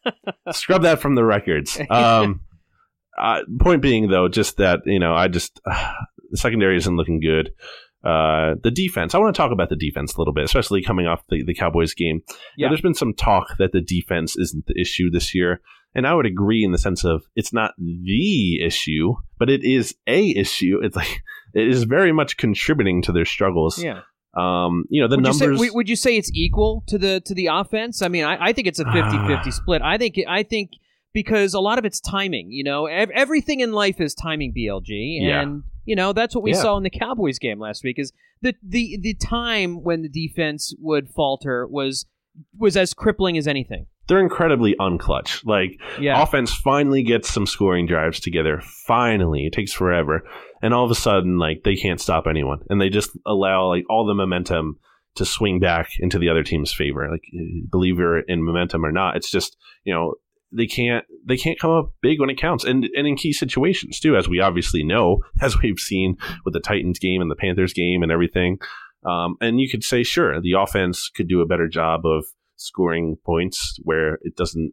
[0.52, 1.80] scrub that from the records.
[1.90, 2.40] Um,
[3.20, 7.50] uh, point being though, just that you know, I just the secondary isn't looking good.
[8.02, 9.14] Uh, the defense.
[9.14, 11.52] I want to talk about the defense a little bit, especially coming off the, the
[11.54, 12.22] Cowboys game.
[12.56, 12.68] Yeah.
[12.68, 15.60] there's been some talk that the defense isn't the issue this year,
[15.94, 19.94] and I would agree in the sense of it's not the issue, but it is
[20.06, 20.78] a issue.
[20.82, 21.22] It's like
[21.54, 23.82] it is very much contributing to their struggles.
[23.82, 24.00] Yeah.
[24.36, 25.40] Um, you know the would numbers.
[25.60, 28.00] You say, would- you say it's equal to the to the offense?
[28.02, 29.82] I mean, I, I think it's a 50-50 split.
[29.82, 30.70] I think I think
[31.12, 32.52] because a lot of it's timing.
[32.52, 34.54] You know, ev- everything in life is timing.
[34.56, 35.40] BLG, Yeah.
[35.42, 36.62] and you know that's what we Yeah.
[36.62, 37.98] saw in the Cowboys game last week.
[37.98, 42.06] Is the the the time when the defense would falter was
[42.56, 43.86] was as crippling as anything.
[44.10, 45.46] They're incredibly unclutch.
[45.46, 46.20] Like Yeah.
[46.22, 48.60] offense finally gets some scoring drives together.
[48.86, 50.22] Finally, it takes forever,
[50.60, 53.84] and all of a sudden, like they can't stop anyone, and they just allow like
[53.88, 54.78] all the momentum
[55.14, 57.08] to swing back into the other team's favor.
[57.10, 57.22] Like
[57.70, 60.14] believe you're in momentum or not, it's just you know
[60.52, 64.00] they can't they can't come up big when it counts, and and in key situations
[64.00, 67.72] too, as we obviously know, as we've seen with the Titans game and the Panthers
[67.72, 68.58] game and everything.
[69.06, 72.26] Um, and you could say, sure, the offense could do a better job of
[72.60, 74.72] scoring points where it doesn't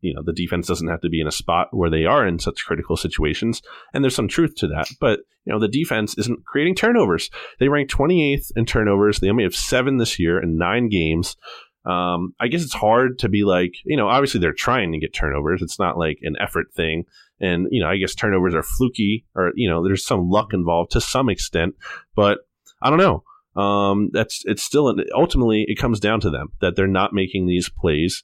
[0.00, 2.38] you know the defense doesn't have to be in a spot where they are in
[2.38, 6.44] such critical situations and there's some truth to that but you know the defense isn't
[6.44, 10.88] creating turnovers they rank 28th in turnovers they only have seven this year in nine
[10.88, 11.36] games
[11.86, 15.12] um, I guess it's hard to be like, you know, obviously they're trying to get
[15.12, 15.60] turnovers.
[15.60, 17.04] It's not like an effort thing.
[17.40, 20.92] And, you know, I guess turnovers are fluky or, you know, there's some luck involved
[20.92, 21.74] to some extent.
[22.16, 22.38] But
[22.80, 23.22] I don't know.
[23.56, 27.68] Um, that's, it's still, ultimately, it comes down to them that they're not making these
[27.68, 28.22] plays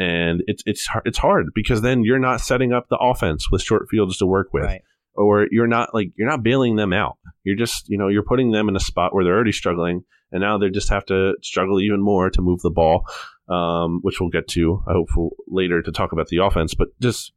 [0.00, 3.86] and it's it's it's hard because then you're not setting up the offense with short
[3.90, 4.64] fields to work with.
[4.64, 4.82] Right.
[5.14, 7.18] Or you're not like you're not bailing them out.
[7.44, 10.40] You're just you know you're putting them in a spot where they're already struggling, and
[10.40, 13.04] now they just have to struggle even more to move the ball,
[13.48, 15.08] um, which we'll get to I hope
[15.48, 16.74] later to talk about the offense.
[16.74, 17.32] But just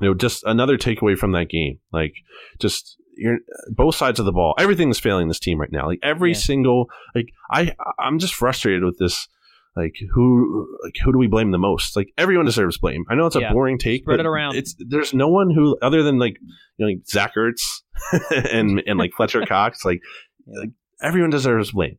[0.00, 2.14] you know, just another takeaway from that game, like
[2.58, 4.54] just you're both sides of the ball.
[4.58, 5.86] Everything's failing this team right now.
[5.86, 6.38] Like every yeah.
[6.38, 9.28] single like I I'm just frustrated with this
[9.76, 11.96] like who like who do we blame the most?
[11.96, 13.04] Like everyone deserves blame.
[13.10, 13.52] I know it's a yeah.
[13.52, 14.56] boring take, Spread but it around.
[14.56, 16.38] It's there's no one who other than like
[16.78, 17.82] you know like Zach Ertz
[18.52, 19.84] and and like Fletcher Cox.
[19.84, 20.00] Like,
[20.46, 20.70] like
[21.02, 21.98] everyone deserves blame.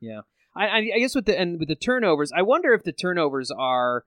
[0.00, 0.20] Yeah,
[0.56, 4.04] I, I guess with the and with the turnovers, I wonder if the turnovers are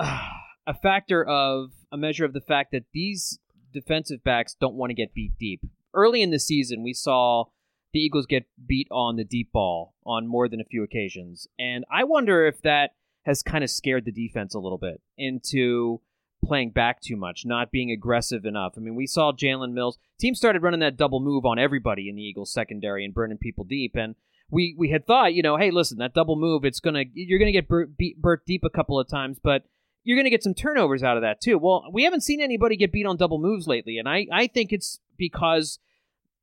[0.00, 0.28] uh,
[0.66, 3.38] a factor of a measure of the fact that these
[3.74, 5.60] defensive backs don't want to get beat deep.
[5.92, 7.44] Early in the season, we saw
[7.92, 11.46] the Eagles get beat on the deep ball on more than a few occasions.
[11.58, 12.92] And I wonder if that
[13.24, 16.00] has kind of scared the defense a little bit into
[16.44, 18.74] playing back too much, not being aggressive enough.
[18.76, 19.98] I mean, we saw Jalen Mills.
[20.18, 23.64] Team started running that double move on everybody in the Eagles secondary and burning people
[23.64, 23.96] deep.
[23.96, 24.14] And
[24.50, 27.52] we we had thought, you know, hey, listen, that double move, it's gonna you're gonna
[27.52, 29.64] get burnt, burnt deep a couple of times, but
[30.04, 31.58] you're gonna get some turnovers out of that too.
[31.58, 34.72] Well, we haven't seen anybody get beat on double moves lately, and I I think
[34.72, 35.78] it's because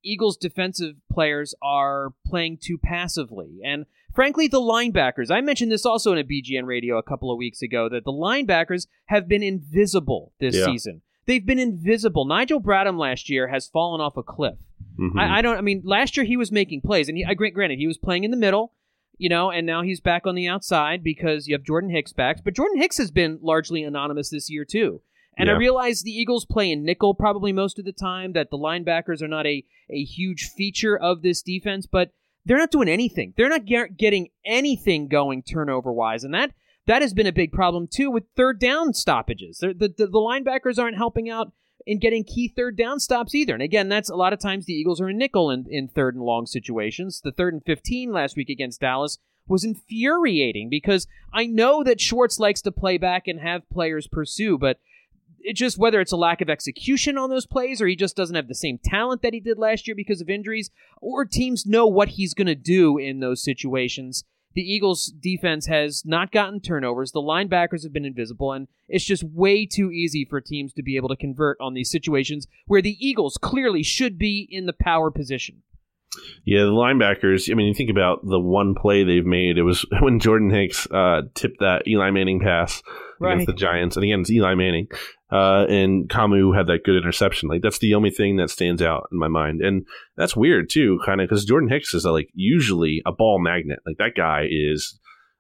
[0.04, 3.60] Eagles defensive players are playing too passively.
[3.64, 7.38] And frankly, the linebackers, I mentioned this also in a BGN radio a couple of
[7.38, 10.66] weeks ago, that the linebackers have been invisible this yeah.
[10.66, 11.02] season.
[11.26, 12.26] They've been invisible.
[12.26, 14.58] Nigel Bradham last year has fallen off a cliff.
[15.00, 15.20] Mm-hmm.
[15.20, 15.58] I, I, don't.
[15.58, 18.24] I mean, last year he was making plays, and he, I granted he was playing
[18.24, 18.74] in the middle,
[19.22, 22.44] you know, and now he's back on the outside because you have Jordan Hicks back.
[22.44, 25.02] But Jordan Hicks has been largely anonymous this year too.
[25.38, 25.54] And yeah.
[25.54, 29.22] I realize the Eagles play in nickel probably most of the time, that the linebackers
[29.22, 32.10] are not a, a huge feature of this defense, but
[32.46, 33.36] they're not doing anything.
[33.38, 36.24] They're not get, getting anything going turnover wise.
[36.24, 36.52] And that
[36.88, 39.60] that has been a big problem too with third down stoppages.
[39.60, 41.52] The, the, the linebackers aren't helping out
[41.86, 43.54] in getting key third down stops either.
[43.54, 46.16] And again, that's a lot of times the Eagles are in nickel in, in third
[46.16, 47.22] and long situations.
[47.24, 49.18] The third and 15 last week against Dallas
[49.48, 54.58] was infuriating because I know that Schwartz likes to play back and have players pursue,
[54.58, 54.80] but
[55.44, 58.36] it's just whether it's a lack of execution on those plays or he just doesn't
[58.36, 60.70] have the same talent that he did last year because of injuries,
[61.02, 64.24] or teams know what he's going to do in those situations.
[64.54, 67.12] The Eagles' defense has not gotten turnovers.
[67.12, 70.98] The linebackers have been invisible, and it's just way too easy for teams to be
[70.98, 75.10] able to convert on these situations where the Eagles clearly should be in the power
[75.10, 75.64] position.
[76.46, 77.50] Yeah, the linebackers.
[77.50, 79.58] I mean, you think about the one play they've made.
[79.58, 82.82] It was when Jordan Hicks uh, tipped that Eli Manning pass
[83.20, 83.34] right.
[83.34, 84.88] against the Giants, and again, it's Eli Manning.
[85.32, 87.48] Uh, and Kamu had that good interception.
[87.48, 89.86] Like that's the only thing that stands out in my mind, and
[90.18, 93.80] that's weird too, kind of because Jordan Hicks is a, like usually a ball magnet.
[93.86, 94.98] Like that guy is.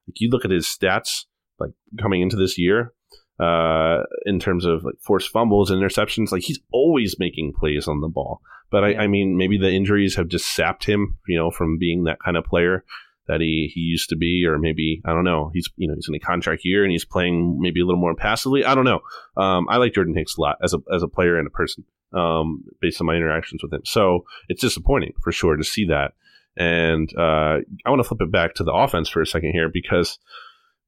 [0.07, 1.25] Like you look at his stats,
[1.59, 1.69] like
[2.01, 2.91] coming into this year,
[3.39, 6.31] uh, in terms of like forced fumbles and interceptions.
[6.31, 8.41] Like he's always making plays on the ball.
[8.71, 12.05] But I, I, mean, maybe the injuries have just sapped him, you know, from being
[12.05, 12.85] that kind of player
[13.27, 15.51] that he, he used to be, or maybe I don't know.
[15.53, 18.15] He's you know he's in a contract year and he's playing maybe a little more
[18.15, 18.65] passively.
[18.65, 19.01] I don't know.
[19.37, 21.83] Um, I like Jordan Hicks a lot as a as a player and a person,
[22.13, 23.81] um, based on my interactions with him.
[23.85, 26.13] So it's disappointing for sure to see that.
[26.57, 29.69] And uh, I want to flip it back to the offense for a second here
[29.71, 30.19] because,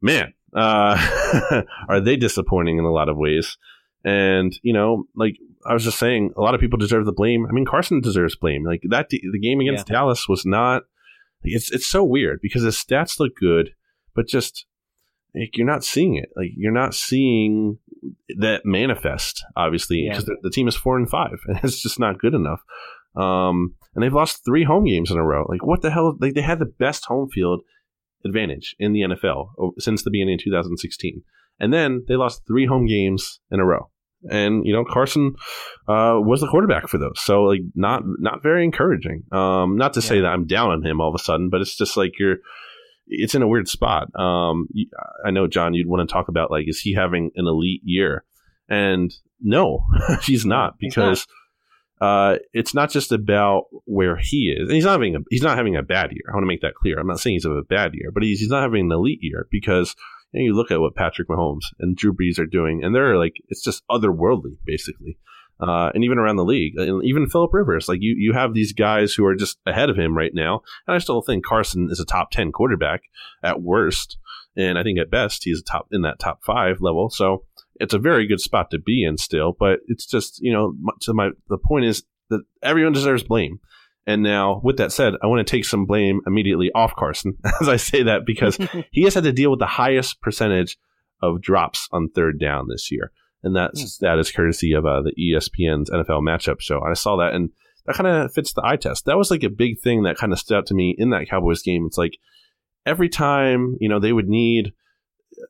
[0.02, 3.58] man, uh, are they disappointing in a lot of ways?
[4.04, 7.46] And you know, like I was just saying, a lot of people deserve the blame.
[7.48, 8.66] I mean, Carson deserves blame.
[8.66, 9.96] Like that, the game against yeah.
[9.96, 10.84] Dallas was not.
[11.44, 13.72] It's it's so weird because his stats look good,
[14.16, 14.66] but just
[15.36, 16.30] like you're not seeing it.
[16.36, 17.80] Like you're not seeing
[18.40, 19.44] that manifest.
[19.56, 20.36] Obviously, because yeah.
[20.42, 22.62] the, the, team is four and five, and it's just not good enough.
[23.16, 25.46] Um, and they've lost three home games in a row.
[25.48, 26.18] Like what the hell?
[26.20, 27.62] Like they had the best home field
[28.26, 31.24] advantage in the NFL since the beginning of 2016.
[31.60, 33.90] And then they lost three home games in a row.
[34.30, 35.36] And you know Carson
[35.88, 39.24] uh, was the quarterback for those, so like not not very encouraging.
[39.34, 40.08] Um, not to yeah.
[40.08, 42.38] say that I'm down on him all of a sudden, but it's just like you're
[43.06, 44.08] it's in a weird spot.
[44.18, 44.70] Um,
[45.26, 48.24] I know John, you'd want to talk about like, is he having an elite year?
[48.70, 49.86] And no,
[50.24, 51.28] he's not because.
[52.04, 55.56] Uh, it's not just about where he is, and he's not having a he's not
[55.56, 56.26] having a bad year.
[56.28, 57.00] I want to make that clear.
[57.00, 59.20] I'm not saying he's having a bad year, but he's he's not having an elite
[59.22, 59.96] year because
[60.34, 63.18] you, know, you look at what Patrick Mahomes and Drew Brees are doing, and they're
[63.18, 65.18] like it's just otherworldly, basically.
[65.62, 68.74] Uh, and even around the league, and even Philip Rivers, like you, you have these
[68.74, 70.60] guys who are just ahead of him right now.
[70.86, 73.04] And I still think Carson is a top ten quarterback
[73.42, 74.18] at worst,
[74.58, 77.10] and I think at best he's top in that top five level.
[77.10, 77.46] So
[77.84, 79.56] it's a very good spot to be in still.
[79.58, 83.60] But it's just you know, to my the point is that everyone deserves blame.
[84.06, 87.70] And now, with that said, I want to take some blame immediately off Carson as
[87.70, 88.58] I say that because
[88.92, 90.78] he has had to deal with the highest percentage
[91.22, 93.12] of drops on third down this year
[93.44, 94.00] and that's mm.
[94.00, 96.82] that is courtesy of uh, the ESPN's NFL matchup show.
[96.82, 97.50] I saw that, and
[97.86, 99.06] that kind of fits the eye test.
[99.06, 101.30] That was like a big thing that kind of stood out to me in that
[101.30, 101.86] Cowboys game.
[101.86, 102.18] It's like
[102.86, 104.74] every time you know they would need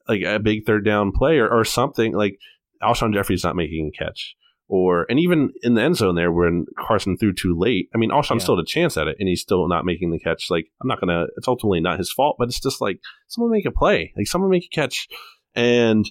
[0.08, 2.38] like a big third down play or, or something like
[2.82, 4.36] Alshon Jeffery's not making a catch.
[4.69, 7.89] Or and even in the end zone there when Carson threw too late.
[7.93, 8.39] I mean, Alshon yeah.
[8.39, 10.49] still had a chance at it, and he's still not making the catch.
[10.49, 11.25] Like I'm not gonna.
[11.38, 14.49] It's ultimately not his fault, but it's just like someone make a play, like someone
[14.49, 15.10] make a catch,
[15.53, 16.06] and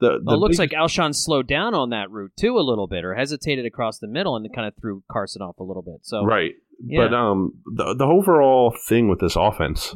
[0.00, 0.72] the, the well, it looks big...
[0.72, 4.08] like Alshon slowed down on that route too a little bit, or hesitated across the
[4.08, 6.00] middle, and kind of threw Carson off a little bit.
[6.02, 6.52] So right,
[6.84, 7.06] yeah.
[7.06, 9.94] but um, the the overall thing with this offense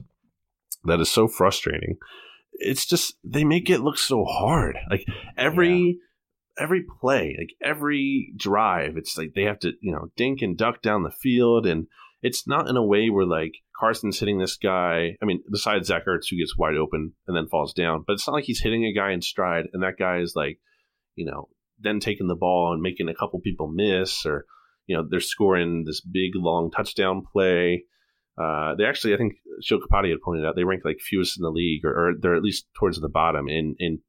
[0.84, 1.96] that is so frustrating,
[2.58, 4.76] it's just they make it look so hard.
[4.90, 5.04] Like
[5.36, 5.98] every
[6.58, 6.64] yeah.
[6.64, 10.82] every play, like every drive, it's like they have to you know dink and duck
[10.82, 11.86] down the field, and
[12.22, 15.16] it's not in a way where like Carson's hitting this guy.
[15.22, 18.26] I mean, besides Zach Ertz, who gets wide open and then falls down, but it's
[18.26, 20.58] not like he's hitting a guy in stride and that guy is like,
[21.14, 24.46] you know, then taking the ball and making a couple people miss or,
[24.86, 27.84] you know, they're scoring this big long touchdown play.
[28.38, 31.42] Uh, they actually, I think Joe Capati had pointed out, they rank like fewest in
[31.42, 34.00] the league or, or they're at least towards the bottom in, in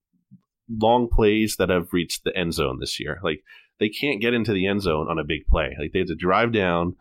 [0.70, 3.20] long plays that have reached the end zone this year.
[3.24, 3.44] Like
[3.80, 5.76] they can't get into the end zone on a big play.
[5.80, 6.96] Like they have to drive down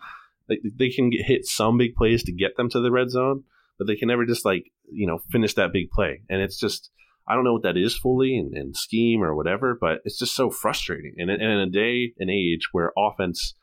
[0.49, 3.45] they, they can get, hit some big plays to get them to the red zone,
[3.79, 6.23] but they can never just like you know finish that big play.
[6.29, 6.91] And it's just
[7.29, 10.37] I don't know what that is fully and, and scheme or whatever, but it's just
[10.37, 11.15] so frustrating.
[11.19, 13.55] And, and in a day and age where offense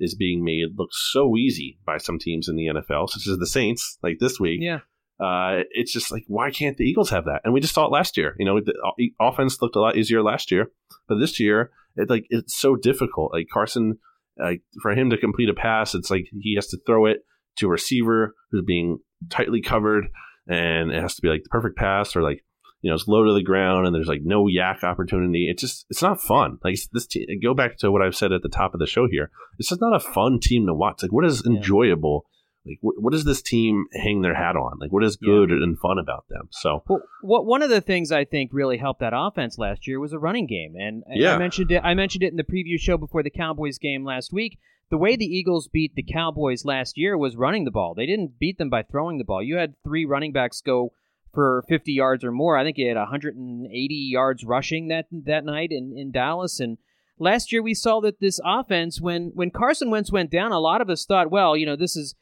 [0.00, 3.46] is being made look so easy by some teams in the NFL, such as the
[3.46, 4.60] Saints, like this week.
[4.62, 4.80] Yeah.
[5.20, 7.42] Uh, it's just like why can't the Eagles have that?
[7.44, 8.34] And we just saw it last year.
[8.38, 8.74] You know, the
[9.20, 10.70] offense looked a lot easier last year,
[11.08, 13.32] but this year, it like it's so difficult.
[13.32, 13.98] Like Carson
[14.38, 17.18] like for him to complete a pass, it's like he has to throw it
[17.56, 20.06] to a receiver who's being tightly covered,
[20.48, 22.44] and it has to be like the perfect pass or like
[22.80, 25.48] you know it's low to the ground and there's like no YAC opportunity.
[25.50, 26.58] It's just it's not fun.
[26.64, 29.06] Like this team, go back to what I've said at the top of the show
[29.10, 29.30] here.
[29.58, 31.02] It's just not a fun team to watch.
[31.02, 32.26] Like what is enjoyable
[32.66, 35.56] like what, what does this team hang their hat on like what is good yeah.
[35.56, 39.00] and fun about them so well, what one of the things i think really helped
[39.00, 41.34] that offense last year was a running game and yeah.
[41.34, 44.32] i mentioned it i mentioned it in the preview show before the cowboys game last
[44.32, 44.58] week
[44.90, 48.38] the way the eagles beat the cowboys last year was running the ball they didn't
[48.38, 50.92] beat them by throwing the ball you had three running backs go
[51.32, 55.70] for 50 yards or more i think he had 180 yards rushing that that night
[55.70, 56.78] in, in dallas and
[57.18, 60.80] last year we saw that this offense when when carson wentz went down a lot
[60.80, 62.14] of us thought well you know this is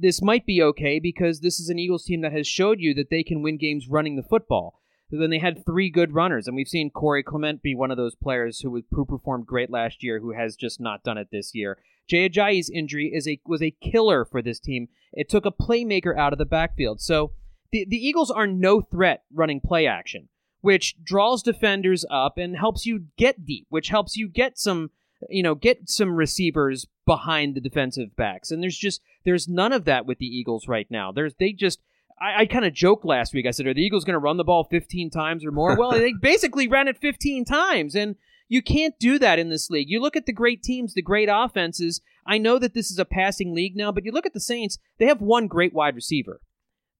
[0.00, 3.10] this might be okay because this is an Eagles team that has showed you that
[3.10, 4.78] they can win games running the football.
[5.10, 8.14] Then they had three good runners, and we've seen Corey Clement be one of those
[8.14, 11.76] players who, who performed great last year, who has just not done it this year.
[12.08, 14.88] Jay Ajayi's injury is a was a killer for this team.
[15.12, 17.02] It took a playmaker out of the backfield.
[17.02, 17.32] So
[17.72, 20.28] the the Eagles are no threat running play action,
[20.60, 24.90] which draws defenders up and helps you get deep, which helps you get some
[25.28, 28.50] you know, get some receivers behind the defensive backs.
[28.50, 31.12] And there's just there's none of that with the Eagles right now.
[31.12, 31.80] There's they just
[32.20, 33.46] I, I kind of joked last week.
[33.46, 35.92] I said, "Are the Eagles going to run the ball 15 times or more?" well,
[35.92, 38.16] they basically ran it 15 times, and
[38.48, 39.88] you can't do that in this league.
[39.88, 42.00] You look at the great teams, the great offenses.
[42.26, 44.78] I know that this is a passing league now, but you look at the Saints.
[44.98, 46.40] They have one great wide receiver,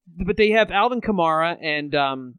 [0.07, 2.39] but they have Alvin Kamara and um,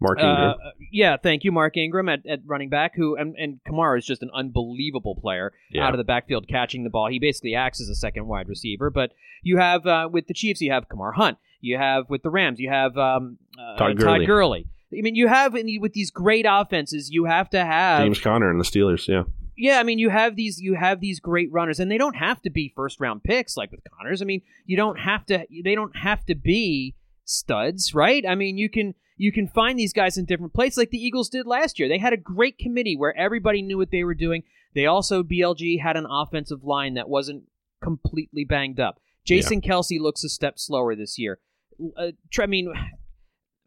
[0.00, 0.50] Mark uh, Ingram.
[0.50, 2.94] Uh, yeah, thank you, Mark Ingram at, at running back.
[2.96, 5.86] Who and, and Kamara is just an unbelievable player yeah.
[5.86, 7.08] out of the backfield catching the ball.
[7.08, 8.90] He basically acts as a second wide receiver.
[8.90, 9.12] But
[9.42, 11.38] you have uh, with the Chiefs, you have Kareem Hunt.
[11.60, 14.18] You have with the Rams, you have um, uh, Todd, Gurley.
[14.18, 14.66] Todd Gurley.
[14.92, 18.60] I mean, you have with these great offenses, you have to have James Conner and
[18.60, 19.08] the Steelers.
[19.08, 19.22] Yeah.
[19.56, 22.40] Yeah, I mean, you have these you have these great runners, and they don't have
[22.42, 24.22] to be first round picks like with Connors.
[24.22, 25.46] I mean, you don't have to.
[25.62, 26.94] They don't have to be
[27.24, 28.24] studs, right?
[28.26, 31.28] I mean, you can you can find these guys in different places like the Eagles
[31.28, 31.88] did last year.
[31.88, 34.42] They had a great committee where everybody knew what they were doing.
[34.74, 37.44] They also, BLG, had an offensive line that wasn't
[37.82, 39.00] completely banged up.
[39.24, 39.70] Jason yeah.
[39.70, 41.38] Kelce looks a step slower this year.
[41.96, 42.72] Uh, I mean,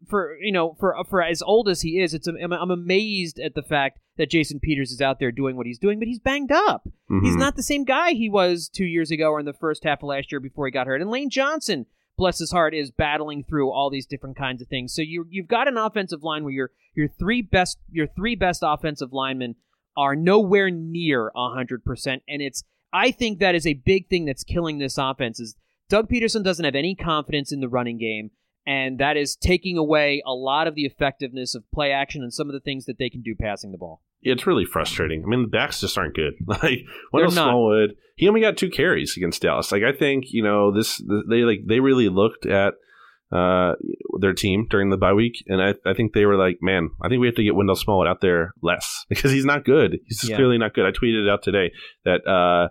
[0.08, 3.54] for you know for for as old as he is, it's I'm, I'm amazed at
[3.54, 6.52] the fact that Jason Peters is out there doing what he's doing, but he's banged
[6.52, 6.88] up.
[7.22, 7.38] He's Mhm.
[7.38, 10.08] not the same guy he was two years ago or in the first half of
[10.08, 11.00] last year before he got hurt.
[11.02, 11.86] And Lane Johnson,
[12.16, 14.94] bless his heart, is battling through all these different kinds of things.
[14.94, 18.62] So you you've got an offensive line where your your three best your three best
[18.64, 19.56] offensive linemen
[19.96, 24.44] are nowhere near hundred percent, and it's I think that is a big thing that's
[24.44, 25.40] killing this offense.
[25.40, 25.56] Is
[25.88, 28.30] Doug Pederson doesn't have any confidence in the running game,
[28.66, 32.48] and that is taking away a lot of the effectiveness of play action and some
[32.48, 34.02] of the things that they can do passing the ball.
[34.32, 35.22] It's really frustrating.
[35.24, 36.34] I mean, the backs just aren't good.
[36.48, 36.80] Like
[37.12, 37.30] Wendell.
[37.30, 39.72] Smallwood, he only got two carries against Dallas.
[39.72, 42.74] Like I think you know this, they like they really looked at
[43.32, 43.72] uh
[44.20, 47.08] their team during the bye week, and I, I think they were like, man, I
[47.08, 49.98] think we have to get Wendell Smallwood out there less because he's not good.
[50.06, 50.36] He's just Yeah.
[50.36, 50.86] clearly not good.
[50.86, 51.72] I tweeted it out today
[52.04, 52.68] that uh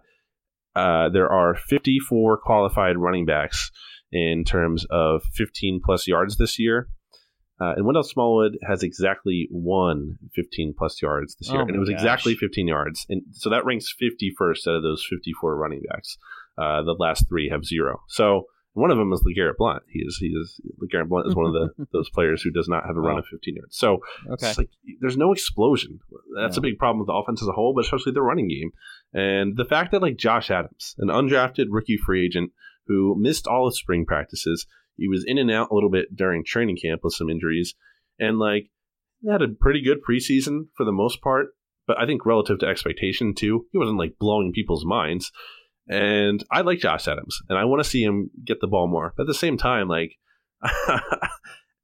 [0.79, 3.69] uh there are 54 qualified running backs
[4.11, 6.87] in terms of 15 plus yards this year.
[7.59, 11.79] Uh, and Wendell Smallwood has exactly one 15 plus yards this year, Oh and it
[11.79, 11.95] was gosh.
[11.99, 16.17] exactly 15 yards, and so that ranks 51st out of those 54 running backs.
[16.57, 18.01] Uh, the last three have zero.
[18.07, 19.83] So one of them is LeGarrette Blount.
[19.89, 22.85] He is he is LeGarrette Blount is one of the those players who does not
[22.85, 23.19] have a run Wow.
[23.19, 23.77] of 15 yards.
[23.77, 23.99] So
[24.29, 24.49] Okay.
[24.49, 25.99] it's like there's no explosion.
[26.37, 26.59] That's No.
[26.59, 28.71] a big problem with the offense as a whole, but especially the running game.
[29.13, 32.51] And the fact that like Josh Adams, an undrafted rookie free agent
[32.87, 34.67] who missed all of spring practices,
[34.97, 37.75] he was in and out a little bit during training camp with some injuries,
[38.19, 38.69] and like
[39.29, 41.47] had a pretty good preseason for the most part.
[41.87, 45.31] But I think relative to expectation too, he wasn't like blowing people's minds.
[45.87, 49.13] And I like Josh Adams, and I want to see him get the ball more.
[49.15, 50.13] But at the same time, like,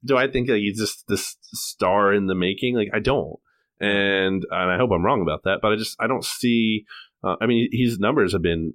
[0.05, 2.76] do I think that he's just this star in the making?
[2.76, 3.36] Like, I don't,
[3.80, 5.59] and and I hope I'm wrong about that.
[5.62, 6.86] But I just I don't see.
[7.24, 8.74] Uh, I mean, his numbers have been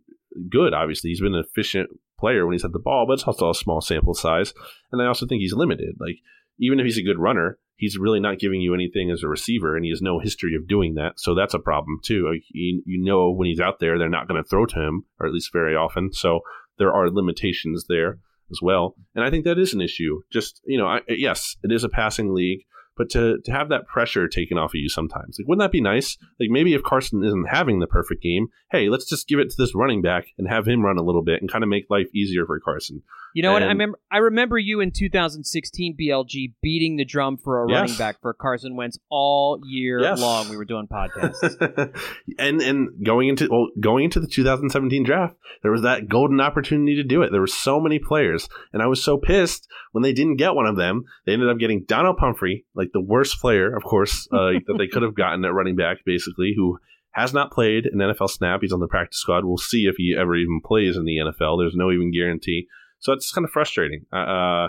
[0.49, 0.73] good.
[0.73, 3.81] Obviously, he's been efficient player when he's at the ball, but it's also a small
[3.81, 4.53] sample size.
[4.93, 5.97] And I also think he's limited.
[5.99, 6.17] Like,
[6.59, 9.77] even if he's a good runner, he's really not giving you anything as a receiver,
[9.77, 11.15] and he has no history of doing that.
[11.17, 12.29] So that's a problem too.
[12.31, 15.05] Like, you, you know, when he's out there, they're not going to throw to him,
[15.21, 16.13] or at least very often.
[16.13, 16.41] So
[16.79, 18.19] there are limitations there
[18.51, 18.95] as well.
[19.15, 20.23] And I think that is an issue.
[20.31, 22.65] Just you know, I, yes, it is a passing league,
[22.97, 25.81] but to to have that pressure taken off of you sometimes, like wouldn't that be
[25.81, 26.17] nice?
[26.41, 29.57] Like maybe if Carson isn't having the perfect game, hey, let's just give it to
[29.57, 32.09] this running back and have him run a little bit and kind of make life
[32.15, 33.03] easier for Carson.
[33.37, 33.63] You know what?
[33.63, 33.99] I remember.
[34.11, 37.81] I remember you in 2016 BLG beating the drum for a Yes.
[37.81, 40.19] running back for Carson Wentz all year Yes.
[40.23, 40.49] long.
[40.49, 41.95] We were doing podcasts.
[42.39, 46.95] and and going into well, going into the 2017 draft, there was that golden opportunity
[46.95, 47.31] to do it.
[47.31, 50.67] There were so many players, and I was so pissed when they didn't get one
[50.67, 51.05] of them.
[51.27, 54.87] They ended up getting Donnel Pumphrey, like the worst player, of course, uh, that they
[54.89, 56.79] could have gotten at running back, basically, who
[57.11, 58.61] has not played an NFL snap.
[58.63, 59.45] He's on the practice squad.
[59.45, 61.59] We'll see if he ever even plays in the NFL.
[61.59, 62.67] There's no even guarantee.
[62.99, 64.07] So it's kind of frustrating.
[64.13, 64.69] Uh,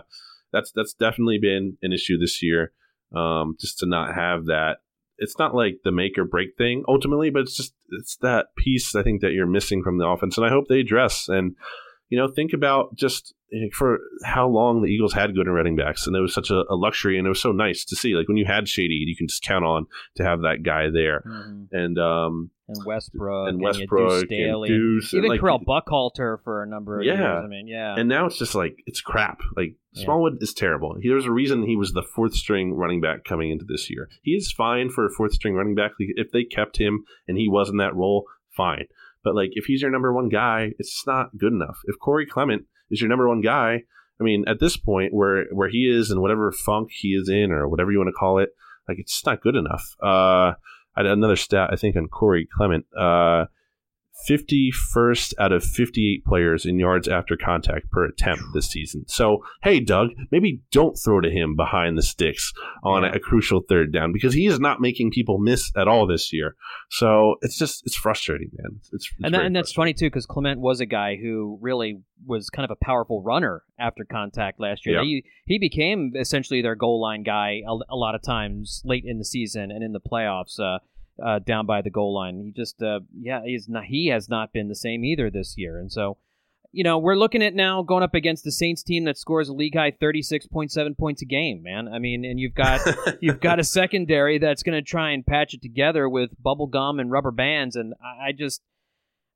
[0.51, 2.71] that's that's definitely been an issue this year.
[3.15, 4.77] Um, just to not have that
[5.17, 8.95] it's not like the make or break thing ultimately, but it's just it's that piece
[8.95, 11.55] I think that you're missing from the offense, and I hope they address and
[12.09, 16.07] you know think about just eh, for how long the Eagles had good running backs,
[16.07, 18.13] and it was such a, a luxury, and it was so nice to see.
[18.15, 19.85] Like when you had Shady, you can just count on
[20.15, 21.67] to have that guy there, Mhm.
[21.71, 26.37] and um And Westbrook and Westbrook Duce and Staley, Duce, and, even like, Correll Buckhalter
[26.43, 27.13] for a number of Yeah.
[27.13, 27.43] years.
[27.45, 27.95] I mean, yeah.
[27.97, 29.39] And now it's just like it's crap.
[29.55, 30.03] Like Yeah.
[30.03, 30.97] Smallwood is terrible.
[31.01, 34.09] He, there's a reason he was the fourth string running back coming into this year.
[34.21, 35.91] He is fine for a fourth string running back.
[35.97, 38.85] If they kept him and he was in that role, fine.
[39.27, 41.79] But like if he's your number one guy, it's not good enough.
[41.83, 43.83] If Corey Clement is your number one guy,
[44.21, 47.51] I mean, at this point where where he is and whatever funk he is in
[47.51, 48.51] or whatever you want to call it,
[48.87, 49.83] like it's not good enough.
[50.01, 50.53] Uh,
[50.95, 52.85] I had another stat I think on Corey Clement.
[52.97, 53.47] Uh,
[54.27, 59.05] 51st out of 58 players in yards after contact per attempt this season.
[59.07, 62.53] So, hey, Doug, maybe don't throw to him behind the sticks
[62.83, 63.13] on Yeah.
[63.15, 66.55] a, crucial third down because he is not making people miss at all this year.
[66.89, 68.77] So it's just it's frustrating, man.
[68.77, 72.01] It's, it's and, that, and that's funny too because Clement was a guy who really
[72.25, 74.97] was kind of a powerful runner after contact last year.
[74.97, 75.03] Yeah.
[75.03, 79.17] He he became essentially their goal line guy a, a lot of times late in
[79.17, 80.59] the season and in the playoffs.
[80.59, 80.79] Uh,
[81.23, 84.53] uh, down by the goal line, he just uh, yeah he's not he has not
[84.53, 86.17] been the same either this year, and so
[86.71, 89.53] you know we're looking at now going up against the Saints team that scores a
[89.53, 91.87] league high thirty six point seven points a game, man.
[91.87, 92.81] I mean, and you've got
[93.21, 96.99] you've got a secondary that's going to try and patch it together with bubble gum
[96.99, 98.61] and rubber bands, and I, I just,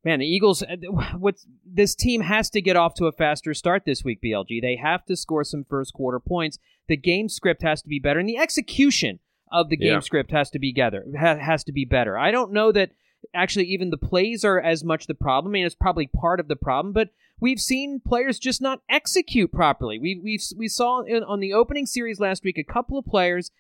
[0.03, 0.61] man, the Eagles.
[0.61, 0.75] uh,
[1.17, 4.19] What this team has to get off to a faster start this week.
[4.23, 6.59] BLG, they have to score some first quarter points.
[6.87, 9.19] The game script has to be better, and the execution
[9.51, 9.99] of the game Yeah.
[9.99, 11.05] script has to be together.
[11.19, 12.17] Ha, has to be better.
[12.17, 12.91] I don't know that
[13.33, 15.51] actually even the plays are as much the problem.
[15.51, 19.51] I mean, it's probably part of the problem, but we've seen players just not execute
[19.51, 19.99] properly.
[19.99, 23.51] We we we saw in, on the opening series last week a couple of players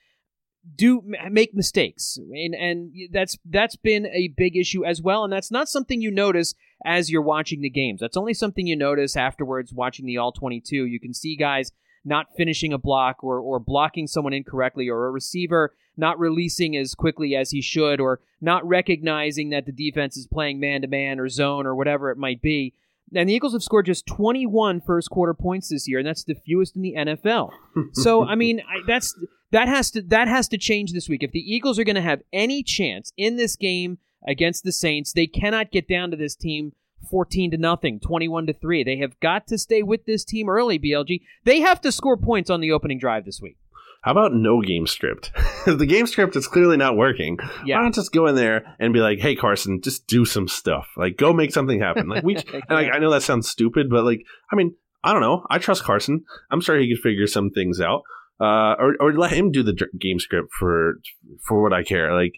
[0.75, 5.49] do make mistakes and and that's that's been a big issue as well and that's
[5.49, 6.53] not something you notice
[6.85, 10.85] as you're watching the games that's only something you notice afterwards watching the all 22
[10.85, 11.71] you can see guys
[12.05, 16.95] not finishing a block or or blocking someone incorrectly or a receiver not releasing as
[16.95, 21.19] quickly as he should or not recognizing that the defense is playing man to man
[21.19, 22.73] or zone or whatever it might be
[23.15, 26.35] and the Eagles have scored just 21 first quarter points this year, and that's the
[26.35, 27.51] fewest in the NFL.
[27.93, 29.15] so, I mean, I, that's
[29.51, 31.23] that has to that has to change this week.
[31.23, 35.13] If the Eagles are going to have any chance in this game against the Saints,
[35.13, 36.73] they cannot get down to this team
[37.09, 38.83] 14 to nothing, 21 to 3.
[38.83, 41.21] They have got to stay with this team early, BLG.
[41.43, 43.57] They have to score points on the opening drive this week.
[44.01, 45.31] How about no game script?
[45.65, 47.37] the game script is clearly not working.
[47.65, 47.77] Yeah.
[47.77, 50.87] Why not just go in there and be like, "Hey, Carson, just do some stuff.
[50.97, 54.03] Like, go make something happen." Like we, and like I know that sounds stupid, but
[54.03, 55.45] like, I mean, I don't know.
[55.49, 56.23] I trust Carson.
[56.49, 58.01] I'm sure he could figure some things out.
[58.39, 60.95] Uh, or or let him do the game script for
[61.41, 62.15] for what I care.
[62.19, 62.33] Like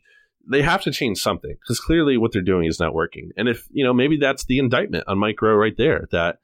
[0.50, 3.30] they have to change something because clearly what they're doing is not working.
[3.38, 6.40] And if you know, maybe that's the indictment on Mike Groh right there that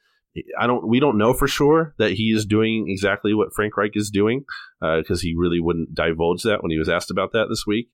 [0.58, 0.88] I don't.
[0.88, 4.46] We don't know for sure that he is doing exactly what Frank Reich is doing
[4.80, 7.90] because uh, he really wouldn't divulge that when he was asked about that this week.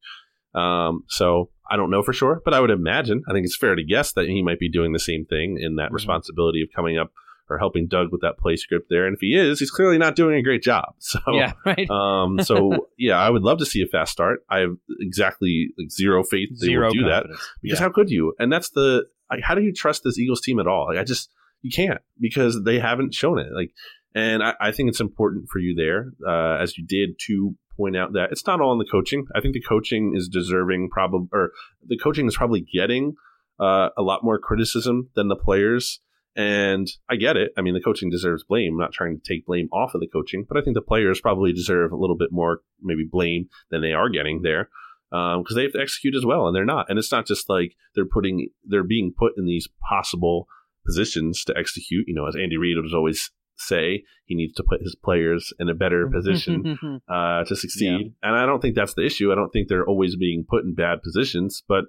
[0.54, 3.24] Um, so I don't know for sure, but I would imagine.
[3.28, 5.76] I think it's fair to guess that he might be doing the same thing in
[5.76, 5.96] that mm-hmm.
[5.96, 7.12] responsibility of coming up
[7.50, 9.06] or helping Doug with that play script there.
[9.06, 10.96] And if he is, he's clearly not doing a great job.
[11.00, 11.90] So yeah, right.
[11.90, 14.40] um, so yeah, I would love to see a fast start.
[14.50, 17.40] I have exactly like zero faith they zero will do confidence.
[17.40, 17.86] that because yeah.
[17.86, 18.34] how could you?
[18.40, 20.88] And that's the like, how do you trust this Eagles team at all?
[20.88, 21.30] Like, I just
[21.66, 23.48] you can't because they haven't shown it.
[23.52, 23.72] Like,
[24.14, 27.98] and I, I think it's important for you there, uh, as you did to point
[27.98, 29.26] out that it's not all in the coaching.
[29.36, 31.52] I think the coaching is deserving, probably, or
[31.86, 33.16] the coaching is probably getting
[33.60, 36.02] uh, a lot more criticism than the players.
[36.36, 37.52] And I get it.
[37.58, 38.74] I mean, the coaching deserves blame.
[38.74, 41.20] I'm not trying to take blame off of the coaching, but I think the players
[41.20, 44.70] probably deserve a little bit more, maybe blame than they are getting there
[45.10, 46.90] because um, they have to execute as well, and they're not.
[46.90, 50.48] And it's not just like they're putting, they're being put in these possible
[50.86, 52.08] positions to execute.
[52.08, 55.70] You know, as Andy Reid would always say, he needs to put his players in
[55.70, 56.80] a better position
[57.10, 58.14] uh, to succeed.
[58.22, 58.30] Yeah.
[58.30, 59.32] And I don't think that's the issue.
[59.32, 61.86] I don't think they're always being put in bad positions, but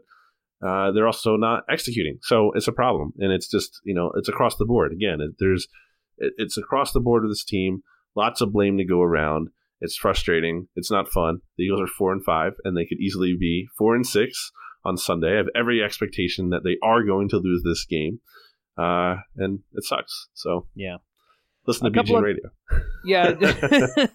[0.64, 2.18] uh, they're also not executing.
[2.22, 4.92] So it's a problem, and it's just you know it's across the board.
[4.92, 5.68] Again, it, there's
[6.18, 7.82] it, it's across the board of this team.
[8.14, 9.48] Lots of blame to go around.
[9.80, 10.68] It's frustrating.
[10.74, 11.40] It's not fun.
[11.58, 14.50] The Eagles are four and five, and they could easily be four and six
[14.84, 15.34] on Sunday.
[15.34, 18.20] I have every expectation that they are going to lose this game
[18.76, 20.28] uh, and it sucks.
[20.34, 20.96] So yeah,
[21.66, 22.50] listen to BG of, Radio.
[23.04, 23.34] Yeah,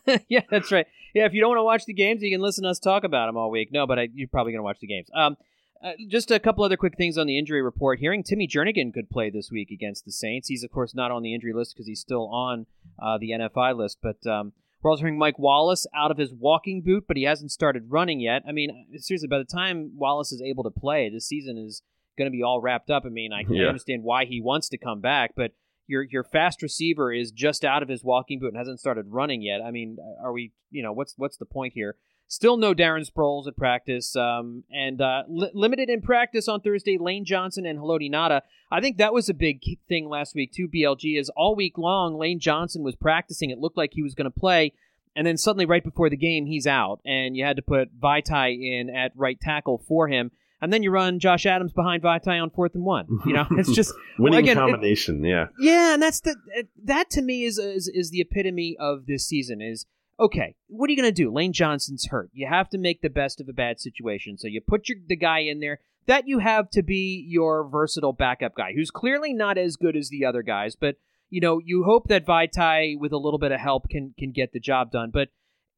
[0.30, 0.86] yeah, that's right.
[1.14, 3.04] Yeah, if you don't want to watch the games, you can listen to us talk
[3.04, 3.70] about them all week.
[3.72, 5.08] No, but I, you're probably going to watch the games.
[5.14, 5.38] Um,
[5.84, 8.00] uh, just a couple other quick things on the injury report.
[8.00, 10.50] Hearing Timmy Jernigan could play this week against the Saints.
[10.50, 12.66] He's of course not on the injury list because he's still on
[13.02, 14.26] uh, the NFI list, but.
[14.28, 17.92] Um, we're also hearing Mike Wallace out of his walking boot, but he hasn't started
[17.92, 18.42] running yet.
[18.48, 21.84] I mean, seriously, by the time Wallace is able to play, this season is
[22.18, 23.04] going to be all wrapped up.
[23.06, 23.68] I mean, I can yeah.
[23.68, 25.52] understand why he wants to come back, but
[25.88, 29.42] your your fast receiver is just out of his walking boot and hasn't started running
[29.42, 29.62] yet.
[29.62, 30.54] I mean, are we?
[30.70, 31.98] You know, what's what's the point here?
[32.28, 36.98] Still no Darren Sproles at practice, um, and uh, li- limited in practice on Thursday.
[36.98, 38.42] Lane Johnson and Haloti Ngata.
[38.72, 39.60] I think that was a big
[39.90, 40.70] thing last week too.
[40.70, 42.18] BLG is all week long.
[42.18, 43.50] Lane Johnson was practicing.
[43.50, 44.74] It looked like he was going to play,
[45.14, 48.54] and then suddenly right before the game, he's out, and you had to put Vaitai
[48.62, 50.32] in at right tackle for him
[50.62, 53.08] and then you run Josh Adams behind Vaitai on fourth and one.
[53.26, 55.26] You know, it's just winning again, combination.
[55.26, 56.36] It, yeah, yeah, and that's the
[56.84, 59.62] that to me is, is is the epitome of this season.
[59.62, 59.86] Is
[60.20, 61.34] okay, what are you going to do?
[61.34, 62.30] Lane Johnson's hurt.
[62.34, 64.38] You have to make the best of a bad situation.
[64.38, 68.14] So you put your the guy in there that you have to be your versatile
[68.14, 70.98] backup guy, who's clearly not as good as the other guys, but
[71.32, 74.54] you know you hope that Vaitai with a little bit of help can can get
[74.54, 75.10] the job done.
[75.12, 75.30] But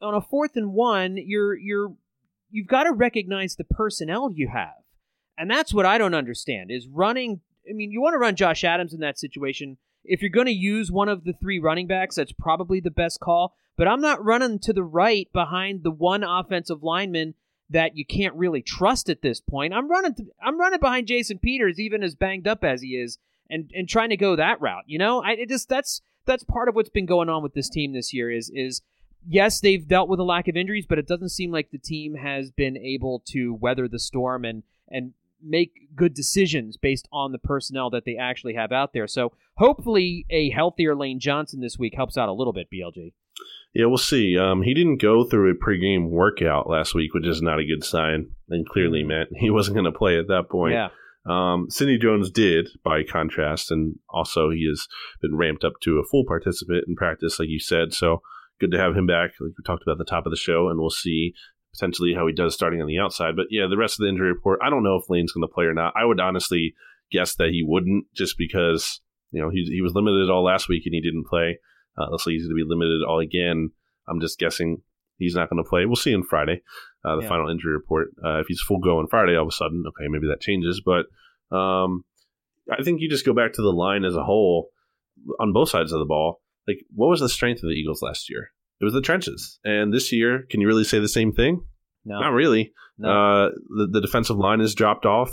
[0.01, 1.93] on a fourth and one, you're you're
[2.53, 4.75] you've got to recognize the personnel you have.
[5.37, 8.63] And that's what I don't understand is running I mean, you want to run Josh
[8.63, 9.77] Adams in that situation.
[10.03, 13.19] If you're going to use one of the three running backs, that's probably the best
[13.21, 13.55] call.
[13.77, 17.35] But I'm not running to the right behind the one offensive lineman
[17.69, 19.73] that you can't really trust at this point.
[19.73, 23.17] I'm running I'm running behind Jason Peters, even as banged up as he is,
[23.49, 24.83] and and trying to go that route.
[24.85, 27.93] You know, I just that's that's part of what's been going on with this team
[27.93, 28.29] this year.
[28.29, 28.81] Is is
[29.27, 32.15] yes, they've dealt with a lack of injuries, but it doesn't seem like the team
[32.15, 35.13] has been able to weather the storm and and
[35.45, 39.07] make good decisions based on the personnel that they actually have out there.
[39.07, 42.67] So hopefully, a healthier Lane Johnson this week helps out a little bit.
[42.73, 43.13] BLG.
[43.73, 44.37] Yeah, we'll see.
[44.37, 47.83] Um, he didn't go through a pregame workout last week, which is not a good
[47.83, 49.07] sign, and clearly mm.
[49.07, 50.73] meant he wasn't going to play at that point.
[50.73, 50.89] Yeah.
[51.25, 54.87] Um, Sidney Jones did, by contrast, and also he has
[55.21, 57.93] been ramped up to a full participant in practice, like you said.
[57.93, 58.21] So
[58.63, 60.69] good to have him back, like we talked about at the top of the show,
[60.69, 61.33] and we'll see
[61.73, 63.35] potentially how he does starting on the outside.
[63.35, 65.53] But yeah, the rest of the injury report, I don't know if Lane's going to
[65.53, 65.93] play or not.
[65.95, 66.73] I would honestly
[67.11, 69.01] guess that he wouldn't, just because
[69.31, 71.59] you know he he was limited all last week and he didn't play.
[71.97, 73.69] Uh, looks like he's going to be limited all again.
[74.07, 74.81] I'm just guessing
[75.17, 75.85] he's not going to play.
[75.85, 76.61] We'll see on Friday,
[77.05, 77.29] uh, the Yeah.
[77.29, 78.09] final injury report.
[78.23, 80.81] Uh, if he's full go on Friday, all of a sudden, okay, maybe that changes.
[80.83, 81.05] But
[81.55, 82.03] um,
[82.71, 84.69] I think you just go back to the line as a whole
[85.39, 86.41] on both sides of the ball.
[86.67, 88.51] Like, what was the strength of the Eagles last year?
[88.83, 89.59] It was the trenches.
[89.63, 91.63] And this year, can you really say the same thing?
[92.03, 92.73] No, Not really.
[92.97, 93.07] no.
[93.09, 95.31] Uh, the, the defensive line has dropped off.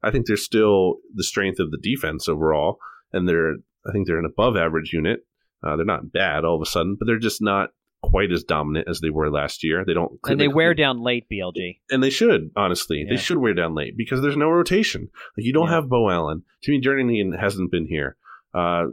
[0.00, 2.78] I think they're still the strength of the defense overall,
[3.12, 3.54] and they're
[3.86, 5.26] I think they're an above average unit.
[5.66, 7.70] Uh, they're not bad all of a sudden, but they're just not
[8.02, 9.82] quite as dominant as they were last year.
[9.84, 11.80] They don't and they wear down late, BLG.
[11.90, 13.16] and they should honestly Yeah.
[13.16, 15.08] they should wear down late because there's no rotation.
[15.36, 15.74] Like you don't Yeah.
[15.76, 18.16] have Beau Allen, Timmy Jernigan hasn't been here.
[18.54, 18.84] Uh,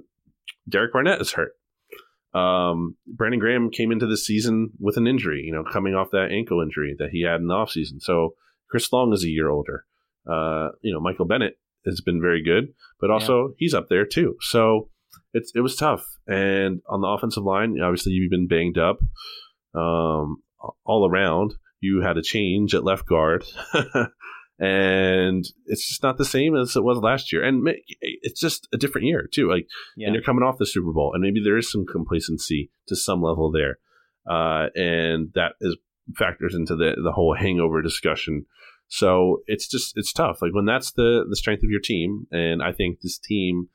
[0.68, 1.52] Derek Barnett is hurt.
[2.34, 6.32] Um, Brandon Graham came into the season with an injury, you know, coming off that
[6.32, 8.02] ankle injury that he had in the offseason.
[8.02, 8.36] So
[8.70, 9.86] Chris Long is a year older.
[10.26, 14.38] Uh, you know, Michael Bennett has been very good, but also he's up there too.
[14.42, 14.90] So
[15.34, 16.06] it's it was tough.
[16.28, 19.00] And on the offensive line, obviously you've been banged up
[19.74, 20.42] um,
[20.86, 21.56] all around.
[21.80, 23.44] You had a change at left guard,
[24.62, 27.44] and it's just not the same as it was last year.
[27.44, 27.68] And
[28.00, 29.50] it's just a different year too.
[29.50, 30.08] Like, Yeah.
[30.08, 33.22] and you're coming off the Super Bowl, and maybe there is some complacency to some
[33.24, 33.80] level there,
[34.30, 35.76] uh, and that is
[36.16, 38.46] factors into the the whole hangover discussion.
[38.88, 40.42] So it's just it's tough.
[40.42, 43.70] Like when that's the the strength of your team, and I think this team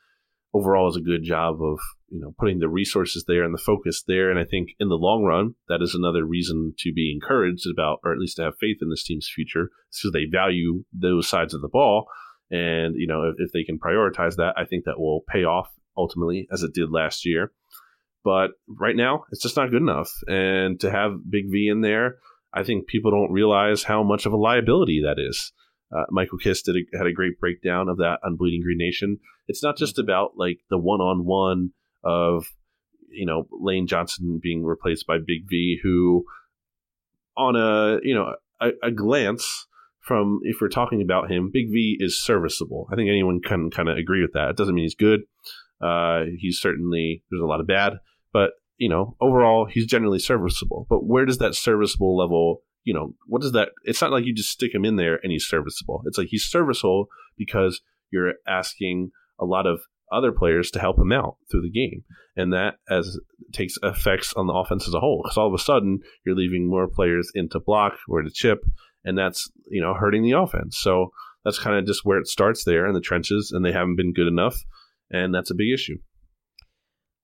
[0.55, 1.79] overall does a good job of
[2.09, 4.31] you know putting the resources there and the focus there.
[4.31, 8.01] And I think in the long run, that is another reason to be encouraged about,
[8.05, 11.55] or at least to have faith in this team's future, because they value those sides
[11.55, 12.07] of the ball.
[12.51, 15.69] And you know if, if they can prioritize that, I think that will pay off
[15.97, 17.53] ultimately, as it did last year.
[18.25, 20.11] But right now, it's just not good enough.
[20.27, 22.17] And to have Big V in there,
[22.53, 25.53] I think people don't realize how much of a liability that is.
[25.97, 29.19] Uh, Michael Kist did a, had a great breakdown of that on Bleeding Green Nation.
[29.47, 31.71] It's not just about like the one on one
[32.07, 32.47] of
[33.11, 36.25] you know Lane Johnson being replaced by Big V, who
[37.37, 39.67] on a you know a, a glance
[40.01, 42.89] from if we're talking about him, Big V is serviceable.
[42.93, 44.51] I think anyone can kind of agree with that.
[44.51, 45.23] It doesn't mean he's good.
[45.81, 47.95] Uh, he's certainly there's a lot of bad,
[48.33, 50.87] but you know overall he's generally serviceable.
[50.89, 52.63] But where does that serviceable level?
[52.85, 53.71] You know what does that?
[53.83, 56.03] It's not like you just stick him in there and he's serviceable.
[56.07, 57.81] It's like he's serviceable because
[58.13, 59.81] you're asking a lot of
[60.13, 62.05] other players to help him out through the game,
[62.37, 63.19] and that as
[63.53, 65.23] takes effects on the offense as a whole.
[65.23, 68.65] Because all of a sudden you're leaving more players in to block or to chip,
[69.05, 70.79] and that's you know hurting the offense.
[70.79, 71.11] So
[71.45, 74.13] that's kind of just where it starts there in the trenches, and they haven't been
[74.13, 74.57] good enough,
[75.11, 75.99] and that's a big issue.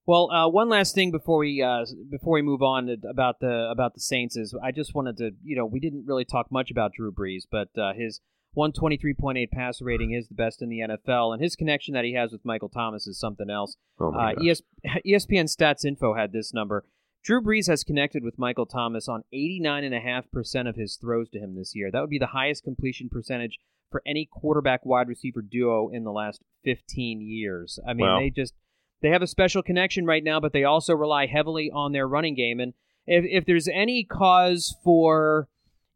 [0.05, 3.95] Well, uh, one last thing before we uh, before we move on about the about
[3.95, 6.93] the Saints is I just wanted to you know we didn't really talk much about
[6.95, 8.20] Drew Brees, but uh, his
[8.57, 12.32] 123.8 passer rating is the best in the NFL, and his connection that he has
[12.32, 13.76] with Michael Thomas is something else.
[13.98, 14.34] Oh Uh.
[14.44, 14.62] ES-
[15.07, 16.84] ESPN Stats Info had this number.
[17.24, 21.72] Drew Brees has connected with Michael Thomas on 89.5% of his throws to him this
[21.74, 21.90] year.
[21.90, 23.59] That would be the highest completion percentage
[23.90, 27.78] for any quarterback wide receiver duo in the last 15 years.
[27.86, 28.18] I mean, Wow.
[28.20, 28.55] they just
[29.03, 32.34] they have a special connection right now, but they also rely heavily on their running
[32.34, 32.59] game.
[32.61, 32.72] And
[33.07, 35.48] if if there's any cause for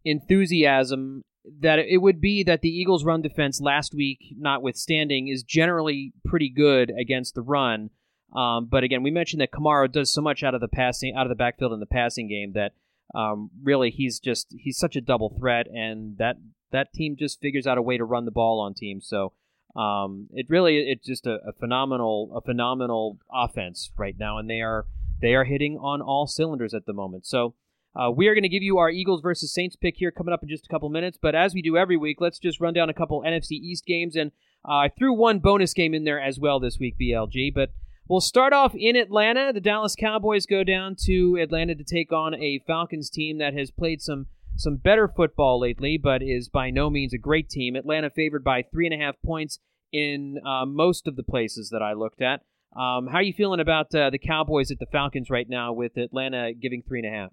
[0.04, 1.24] enthusiasm,
[1.60, 6.48] that it would be that the Eagles' run defense last week, notwithstanding, is generally pretty
[6.48, 7.90] good against the run.
[8.34, 11.26] Um, but again, we mentioned that Kamara does so much out of the passing, out
[11.26, 12.72] of the backfield in the passing game that
[13.14, 16.36] um, really he's just he's such a double threat, and that
[16.72, 19.06] that team just figures out a way to run the ball on teams.
[19.06, 19.32] So
[19.76, 24.60] um, it really it's just a, a phenomenal a phenomenal offense right now, and they
[24.60, 24.86] are
[25.20, 27.26] they are hitting on all cylinders at the moment.
[27.26, 27.54] So.
[27.96, 30.42] Uh, we are going to give you our Eagles versus Saints pick here coming up
[30.42, 31.18] in just a couple minutes.
[31.20, 34.16] But as we do every week, let's just run down a couple NFC East games.
[34.16, 34.32] And
[34.68, 37.54] uh, I threw one bonus game in there as well this week, BLG.
[37.54, 37.70] But
[38.06, 39.50] we'll start off in Atlanta.
[39.52, 43.70] The Dallas Cowboys go down to Atlanta to take on a Falcons team that has
[43.70, 44.26] played some
[44.58, 47.76] some better football lately, but is by no means a great team.
[47.76, 49.58] Atlanta favored by three and a half points
[49.92, 52.40] in uh, most of the places that I looked at.
[52.74, 55.98] Um, how are you feeling about uh, the Cowboys at the Falcons right now with
[55.98, 57.30] Atlanta giving three and a half?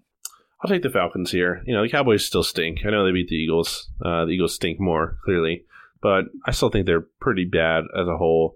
[0.64, 1.62] I'll take the Falcons here.
[1.66, 2.86] You know, the Cowboys still stink.
[2.86, 3.90] I know they beat the Eagles.
[4.02, 5.66] Uh, the Eagles stink more, clearly.
[6.00, 8.54] But I still think they're pretty bad as a whole.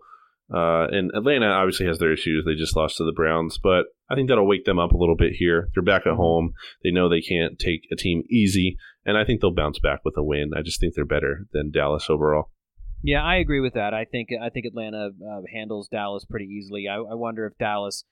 [0.51, 2.47] Uh, and Atlanta obviously has their issues.
[2.47, 3.59] They just lost to the Browns.
[3.63, 5.69] But I think that'll wake them up a little bit here.
[5.75, 6.55] They're back at home.
[6.83, 8.79] They know they can't take a team easy.
[9.05, 10.53] And I think they'll bounce back with a win.
[10.57, 12.51] I just think they're better than Dallas overall.
[13.03, 13.93] Yeah, I agree with that.
[13.93, 16.89] I think I think Atlanta uh, handles Dallas pretty easily.
[16.89, 18.05] I, I wonder if Dallas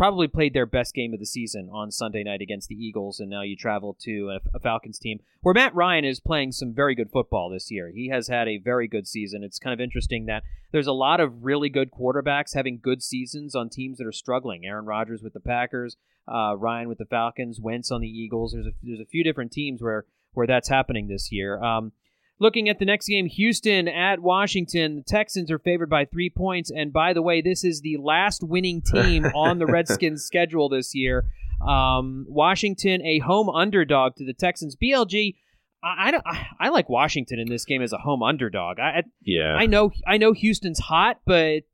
[0.00, 3.28] probably played their best game of the season on Sunday night against the Eagles, and
[3.28, 6.94] now you travel to a, a, Falcons team where Matt Ryan is playing some very
[6.94, 7.92] good football this year.
[7.94, 9.44] He has had a very good season.
[9.44, 10.42] It's kind of interesting that
[10.72, 14.64] there's a lot of really good quarterbacks having good seasons on teams that are struggling.
[14.64, 18.52] Aaron Rodgers with the Packers, uh, Ryan with the Falcons, Wentz on the Eagles.
[18.52, 21.62] There's a, there's a few different teams where where that's happening this year.
[21.62, 21.92] Um,
[22.40, 24.96] Looking at the next game, Houston at Washington.
[24.96, 26.70] The Texans are favored by three points.
[26.74, 30.94] And by the way, this is the last winning team on the Redskins schedule this
[30.94, 31.26] year.
[31.60, 34.74] Um, Washington, a home underdog to the Texans.
[34.74, 35.36] BLG,
[35.84, 38.80] I, I, I, like Washington in this game as a home underdog.
[38.80, 39.54] I, yeah.
[39.54, 41.64] I know I know Houston's hot, but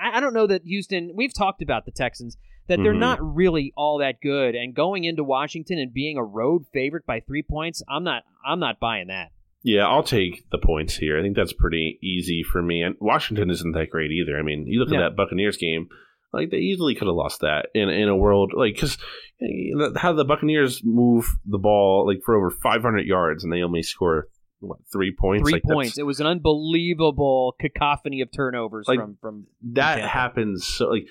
[0.00, 1.12] I, I don't know that Houston.
[1.14, 2.38] We've talked about the Texans
[2.68, 3.00] that they're mm-hmm.
[3.00, 4.54] not really all that good.
[4.54, 8.60] And going into Washington and being a road favorite by three points, I'm not I'm
[8.60, 9.32] not buying that.
[9.66, 11.18] Yeah, I'll take the points here.
[11.18, 12.82] I think that's pretty easy for me.
[12.82, 14.38] And Washington isn't that great either.
[14.38, 15.88] I mean, you look at that Buccaneers game,
[16.32, 18.96] like they easily could have lost that in in a world like because
[19.42, 23.82] eh, how the Buccaneers move the ball like for over 500 yards and they only
[23.82, 24.28] score
[24.60, 25.50] what three points?
[25.50, 25.98] Three like, points.
[25.98, 30.64] It was an unbelievable cacophony of turnovers like, from from that happens.
[30.64, 31.08] So like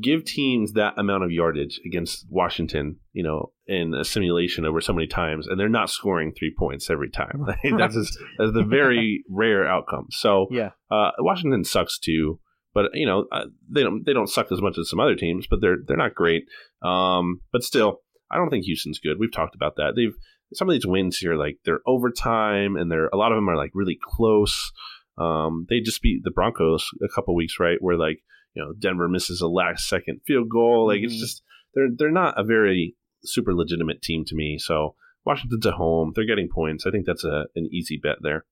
[0.00, 4.92] give teams that amount of yardage against Washington, you know, in a simulation over so
[4.92, 7.46] many times, and they're not scoring three points every time.
[7.78, 10.06] that's, just, that's the very rare outcome.
[10.10, 12.40] So yeah, uh, Washington sucks too,
[12.74, 15.46] but you know uh, they don't they don't suck as much as some other teams,
[15.48, 16.44] but they're they're not great.
[16.82, 19.18] Um, but still, I don't think Houston's good.
[19.18, 19.92] We've talked about that.
[19.96, 20.14] They've
[20.54, 23.56] some of these wins here, like they're overtime, and they're a lot of them are
[23.56, 24.72] like really close.
[25.18, 27.78] Um, they just beat the Broncos a couple weeks, right?
[27.80, 28.18] Where like
[28.56, 30.88] you know Denver misses a last second field goal.
[30.88, 31.06] Like mm-hmm.
[31.06, 31.42] it's just
[31.74, 34.58] they're they're not a very super legitimate team to me.
[34.58, 34.94] So
[35.24, 36.12] Washington's at home.
[36.14, 36.86] They're getting points.
[36.86, 38.46] I think that's a an easy bet there.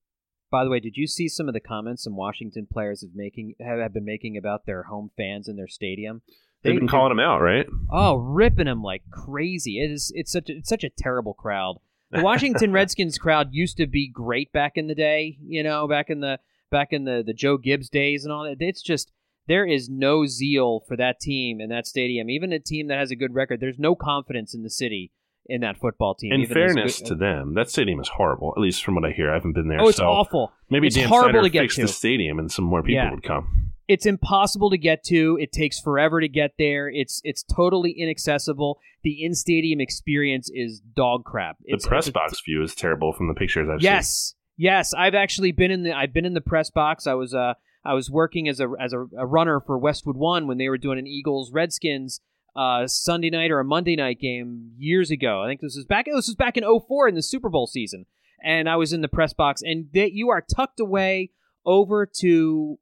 [0.51, 3.55] By the way, did you see some of the comments some Washington players have making
[3.59, 6.21] have been making about their home fans in their stadium?
[6.63, 7.65] They've they, been calling them out, right?
[7.91, 9.79] Oh, ripping them like crazy.
[9.79, 10.11] It is.
[10.15, 10.49] It's such.
[10.49, 11.77] A, it's such a terrible crowd.
[12.11, 15.37] The Washington Redskins crowd used to be great back in the day.
[15.45, 16.39] You know, back in the
[16.71, 18.57] back in the the Joe Gibbs days and all that.
[18.59, 19.11] It's just
[19.47, 22.29] there is no zeal for that team in that stadium.
[22.29, 25.11] Even a team that has a good record, there's no confidence in the city
[25.47, 26.33] in that football team.
[26.33, 28.53] In fairness good, to them, that stadium is horrible.
[28.55, 29.81] At least from what I hear, I haven't been there.
[29.81, 30.51] Oh, it's so awful.
[30.69, 31.81] Maybe it's Dan horrible Snyder to get fix to.
[31.83, 33.11] the stadium, and some more people yeah.
[33.11, 33.71] would come.
[33.87, 35.37] It's impossible to get to.
[35.39, 36.89] It takes forever to get there.
[36.89, 38.79] It's it's totally inaccessible.
[39.03, 41.57] The in stadium experience is dog crap.
[41.65, 44.09] It's, the press box view is terrible from the pictures I've yes.
[44.09, 44.37] seen.
[44.57, 44.93] Yes, yes.
[44.95, 47.05] I've actually been in the I've been in the press box.
[47.05, 47.53] I was uh
[47.85, 50.77] I was working as a as a, a runner for Westwood One when they were
[50.77, 52.21] doing an Eagles Redskins
[52.55, 55.43] uh, Sunday night or a Monday night game years ago.
[55.43, 56.05] I think this was back.
[56.05, 58.05] This was back in 04 in the Super Bowl season,
[58.43, 61.31] and I was in the press box, and they, you are tucked away
[61.65, 62.79] over to.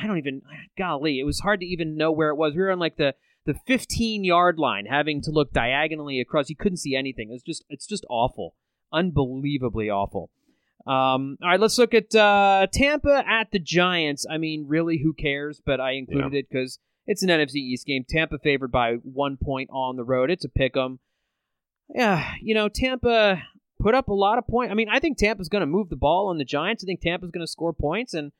[0.00, 0.42] I don't even.
[0.76, 2.54] Golly, it was hard to even know where it was.
[2.54, 3.14] We were on like the
[3.46, 6.50] the 15 yard line, having to look diagonally across.
[6.50, 7.30] You couldn't see anything.
[7.32, 8.54] It's just it's just awful,
[8.92, 10.30] unbelievably awful.
[10.88, 14.24] Um, all right, let's look at uh, Tampa at the Giants.
[14.28, 15.60] I mean, really, who cares?
[15.64, 16.38] But I included yeah.
[16.38, 18.06] it because it's an NFC East game.
[18.08, 20.30] Tampa favored by one point on the road.
[20.30, 20.98] It's a pick 'em.
[21.94, 23.42] Yeah, you know, Tampa
[23.78, 24.72] put up a lot of points.
[24.72, 26.82] I mean, I think Tampa's going to move the ball on the Giants.
[26.82, 28.32] I think Tampa's going to score points, and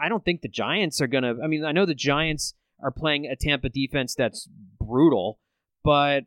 [0.00, 1.36] I don't think the Giants are going to.
[1.42, 4.48] I mean, I know the Giants are playing a Tampa defense that's
[4.80, 5.38] brutal,
[5.84, 6.24] but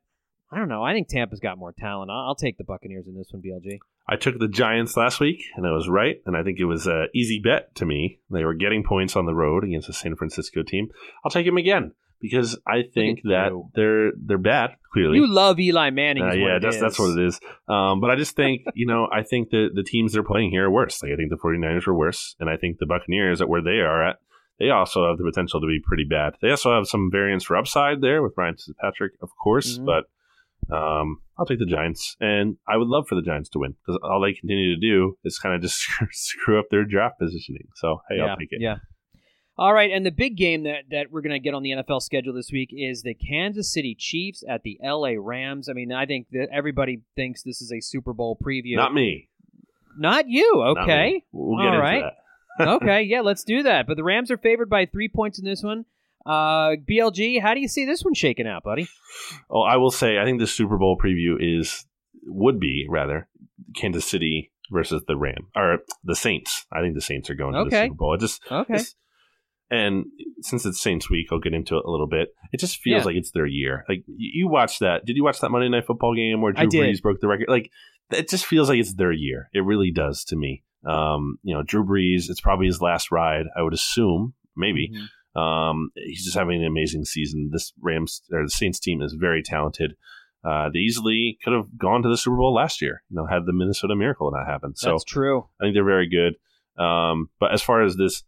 [0.49, 0.83] I don't know.
[0.83, 2.09] I think Tampa's got more talent.
[2.09, 3.79] I'll, I'll take the Buccaneers in this one, BLG.
[4.09, 6.21] I took the Giants last week, and I was right.
[6.25, 8.19] And I think it was an easy bet to me.
[8.31, 10.89] They were getting points on the road against the San Francisco team.
[11.23, 11.91] I'll take them again
[12.21, 13.69] because I think that you.
[13.75, 14.71] they're they're bad.
[14.93, 16.23] Clearly, you love Eli Manning.
[16.23, 16.81] Uh, yeah, that's is.
[16.81, 17.39] that's what it is.
[17.67, 20.65] Um, but I just think you know I think the the teams they're playing here
[20.65, 21.03] are worse.
[21.03, 23.79] Like I think the 49ers are worse, and I think the Buccaneers at where they
[23.81, 24.17] are at.
[24.59, 26.33] They also have the potential to be pretty bad.
[26.41, 29.85] They also have some variance for upside there with Ryan Fitzpatrick, of course, mm-hmm.
[29.85, 30.05] but
[30.71, 33.99] um, I'll take the Giants, and I would love for the Giants to win because
[34.03, 35.79] all they continue to do is kind of just
[36.11, 37.67] screw up their draft positioning.
[37.75, 38.61] So hey, yeah, I'll take it.
[38.61, 38.77] Yeah.
[39.59, 42.03] All right, and the big game that, that we're going to get on the NFL
[42.03, 45.67] schedule this week is the Kansas City Chiefs at the LA Rams.
[45.67, 48.75] I mean, I think that everybody thinks this is a Super Bowl preview.
[48.75, 49.29] Not me.
[49.97, 50.61] Not you.
[50.77, 51.13] Okay.
[51.13, 51.21] Not.
[51.31, 52.03] We'll get All into right.
[52.03, 52.13] that.
[52.67, 53.87] okay, yeah, let's do that.
[53.87, 55.85] But the Rams are favored by three points in this one.
[56.27, 58.87] Uh, BLG, how do you see this one shaking out, buddy?
[59.49, 61.85] Oh, I will say, I think the Super Bowl preview is
[62.25, 63.29] would be rather
[63.75, 66.65] Kansas City versus the Ram or the Saints.
[66.71, 68.13] I think the Saints are going to the Super Bowl.
[68.13, 68.83] It just okay.
[69.71, 70.07] and
[70.41, 72.29] since it's Saints week, I'll get into it a little bit.
[72.51, 73.05] It just feels yeah.
[73.05, 73.85] like it's their year.
[73.87, 75.05] Like you watched that.
[75.05, 77.47] Did you watch that Monday Night Football game where Drew Brees broke the record?
[77.47, 77.71] Like
[78.11, 79.49] it just feels like it's their year.
[79.53, 80.63] It really does to me.
[80.85, 84.91] Um, you know, Drew Brees, it's probably his last ride, I would assume, maybe.
[84.93, 85.07] Mhm.
[85.37, 87.49] Um, he's just having an amazing season.
[87.51, 89.95] This Rams or the Saints team is very talented.
[90.43, 93.03] Uh, they easily could have gone to the Super Bowl last year.
[93.09, 94.77] You know, had the Minnesota Miracle not happened.
[94.77, 95.47] So That's true.
[95.59, 96.35] I think they're very good.
[96.81, 98.23] Um, but as far as this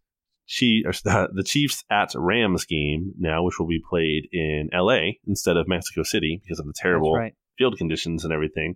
[0.60, 5.20] the, the Chiefs at Rams game now, which will be played in L.A.
[5.28, 7.36] instead of Mexico City because of the terrible right.
[7.58, 8.76] field conditions and everything.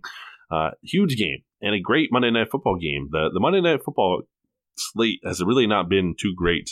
[0.50, 3.08] Uh, huge game and a great Monday Night Football game.
[3.10, 4.22] The the Monday Night Football
[4.76, 6.70] slate has really not been too great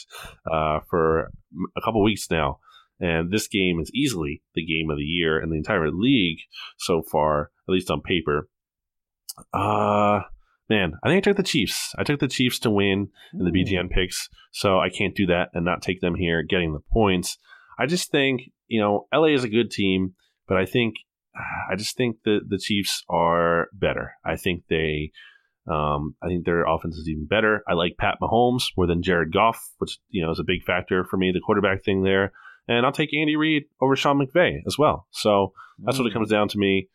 [0.50, 1.30] uh, for
[1.76, 2.58] a couple weeks now,
[3.00, 6.38] and this game is easily the game of the year in the entire league
[6.78, 8.48] so far, at least on paper.
[9.52, 10.20] Uh
[10.68, 11.94] man, I think I took the Chiefs.
[11.98, 15.50] I took the Chiefs to win in the BGN picks, so I can't do that
[15.52, 17.38] and not take them here, getting the points.
[17.78, 20.14] I just think you know LA is a good team,
[20.46, 20.96] but I think
[21.70, 24.12] I just think that the Chiefs are better.
[24.24, 25.12] I think they,
[25.70, 27.62] um, I think their offense is even better.
[27.68, 31.04] I like Pat Mahomes more than Jared Goff, which you know is a big factor
[31.04, 31.30] for me.
[31.32, 32.32] The quarterback thing there,
[32.66, 35.06] and I'll take Andy Reid over Sean McVay as well.
[35.10, 36.88] So that's what it comes down to me.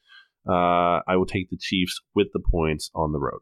[0.47, 3.39] Uh, I will take the Chiefs with the points on the road.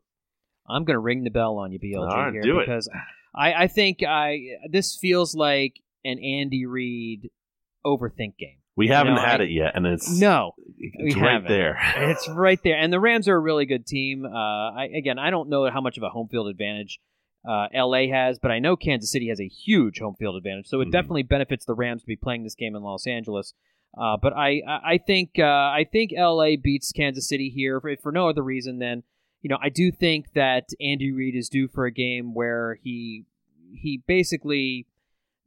[0.68, 2.66] I'm going to ring the bell on you, BLG, right, here do it.
[2.66, 2.90] because
[3.36, 7.30] I, I think I this feels like an Andy Reid
[7.86, 8.58] overthink game.
[8.78, 11.48] We haven't had I- it yet, and it's No, it's we right haven't.
[11.50, 11.78] there.
[11.98, 14.26] it's right there, and the Rams are a really good team.
[14.26, 14.30] Uh,
[14.72, 17.00] I, again, I don't know how much of a home field advantage
[17.48, 20.82] uh, LA has, but I know Kansas City has a huge home field advantage, so
[20.82, 20.92] it Mhm.
[20.92, 23.54] definitely benefits the Rams to be playing this game in Los Angeles.
[23.98, 27.96] Uh, but I, I I think uh, I think LA beats Kansas City here for,
[28.04, 29.04] for no other reason than
[29.42, 33.24] you know I do think that Andy Reid is due for a game where he
[33.74, 34.88] he basically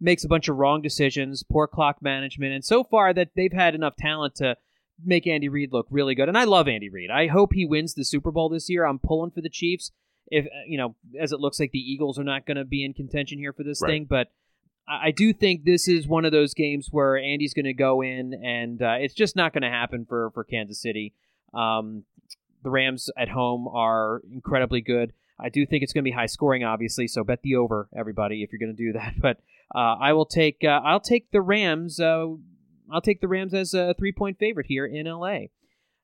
[0.00, 3.74] makes a bunch of wrong decisions, poor clock management, and so far that they've had
[3.74, 4.56] enough talent to
[5.04, 6.28] make Andy Reid look really good.
[6.28, 7.10] And I love Andy Reid.
[7.10, 8.84] I hope he wins the Super Bowl this year.
[8.84, 9.92] I'm pulling for the Chiefs.
[10.30, 12.84] If uh, you know, as it looks like the Eagles are not going to be
[12.84, 13.88] in contention here for this Right.
[13.90, 14.28] thing, but
[14.90, 18.32] I do think this is one of those games where Andy's going to go in,
[18.42, 21.14] and uh, it's just not going to happen for for Kansas City.
[21.52, 22.04] Um,
[22.62, 25.12] the Rams at home are incredibly good.
[25.38, 27.06] I do think it's going to be high scoring, obviously.
[27.06, 29.14] So bet the over, everybody, if you're going to do that.
[29.20, 29.38] But
[29.74, 32.00] I will take uh, I'll take the Rams.
[32.00, 32.26] Uh,
[32.90, 35.46] I'll take the Rams as a three point favorite here in LA.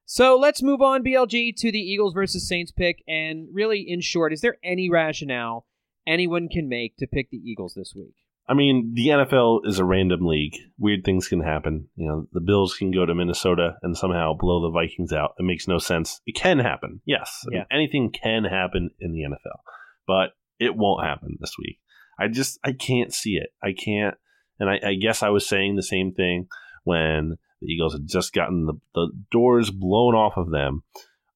[0.06, 3.02] So let's move on, BLG, to the Eagles versus Saints pick.
[3.08, 5.66] And really, in short, is there any rationale
[6.06, 8.14] anyone can make to pick the Eagles this week?
[8.46, 10.56] I mean, the NFL is a random league.
[10.78, 11.88] Weird things can happen.
[11.96, 15.32] You know, the Bills can go to Minnesota and somehow blow the Vikings out.
[15.38, 16.20] It makes no sense.
[16.26, 17.00] It can happen.
[17.06, 17.44] Yes.
[17.46, 19.60] I mean, anything can happen in the NFL,
[20.06, 21.78] but it won't happen this week.
[22.18, 23.48] I just, I can't see it.
[23.62, 24.14] I can't.
[24.60, 26.46] And I, I guess I was saying the same thing
[26.84, 30.82] when the Eagles had just gotten the, the doors blown off of them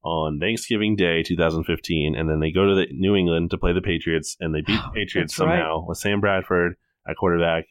[0.05, 3.81] on Thanksgiving Day 2015, and then they go to the New England to play the
[3.81, 5.59] Patriots, and they beat the Patriots That's right.
[5.59, 6.76] somehow with Sam Bradford
[7.09, 7.64] at quarterback.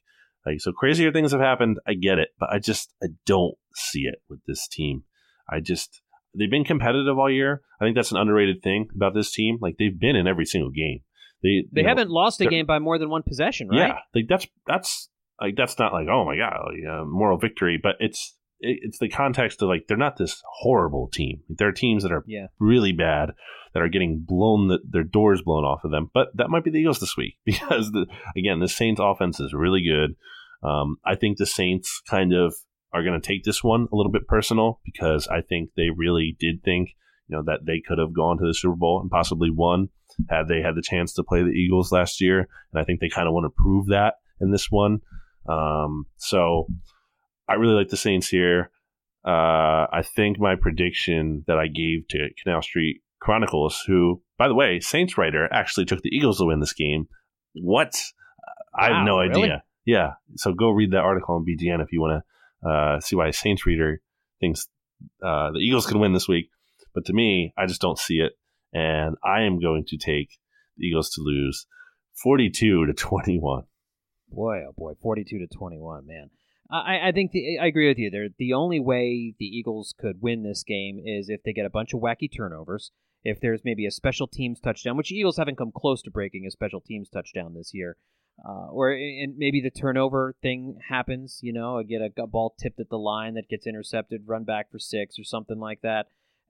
[0.45, 1.79] Like so, crazier things have happened.
[1.87, 5.03] I get it, but I just I don't see it with this team.
[5.49, 6.01] I just
[6.37, 7.61] they've been competitive all year.
[7.81, 9.57] I think that's an underrated thing about this team.
[9.61, 11.01] Like they've been in every single game.
[11.43, 13.79] They They haven't lost a game by more than one possession, right?
[13.79, 15.09] yeah, like that's that's
[15.41, 18.97] like that's not like oh my god, like, uh, moral victory, but it's it, it's
[18.99, 21.41] the context of like they're not this horrible team.
[21.49, 22.47] There are teams that are Yeah.
[22.59, 23.33] really bad
[23.73, 26.09] that are getting blown the, their doors blown off of them.
[26.13, 29.53] But that might be the Eagles this week because the, again, the Saints offense is
[29.53, 30.15] really good.
[30.67, 32.55] Um, I think the Saints kind of
[32.93, 36.35] are going to take this one a little bit personal because I think they really
[36.39, 36.95] did think
[37.27, 39.89] you know that they could have gone to the Super Bowl and possibly won
[40.29, 42.39] had they had the chance to play the Eagles last year,
[42.71, 44.99] and I think they kind of want to prove that in this one.
[45.47, 46.67] Um, so
[47.47, 48.71] I really like the Saints here.
[49.25, 54.55] Uh, I think my prediction that I gave to Canal Street Chronicles, who, by the
[54.55, 57.07] way, Saints writer actually took the Eagles to win this game.
[57.53, 57.95] What?
[58.77, 59.43] I have Wow, no really?
[59.43, 59.63] idea.
[59.85, 60.13] Yeah.
[60.35, 62.21] So go read that article on BGN if you want
[62.63, 64.01] to uh, see why a Saints reader
[64.39, 64.67] thinks
[65.23, 66.49] uh, the Eagles can win this week.
[66.93, 68.33] But to me, I just don't see it.
[68.73, 70.39] And I am going to take
[70.77, 71.65] the Eagles to lose
[72.21, 73.63] 42 to 21.
[74.29, 76.29] Boy, oh boy, forty-two to twenty-one, man.
[76.69, 78.09] I, I think the, I agree with you.
[78.09, 81.69] There, the only way the Eagles could win this game is if they get a
[81.69, 82.91] bunch of wacky turnovers.
[83.23, 86.51] If there's maybe a special teams touchdown, which Eagles haven't come close to breaking a
[86.51, 87.97] special teams touchdown this year,
[88.47, 91.39] uh, or and maybe the turnover thing happens.
[91.41, 94.43] You know, I get a, a ball tipped at the line that gets intercepted, run
[94.43, 96.07] back for six or something like that.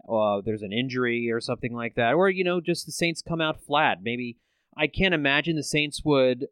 [0.07, 3.41] Uh, there's an injury or something like that, or you know, just the Saints come
[3.41, 3.99] out flat.
[4.01, 4.37] Maybe
[4.75, 6.47] I can't imagine the Saints would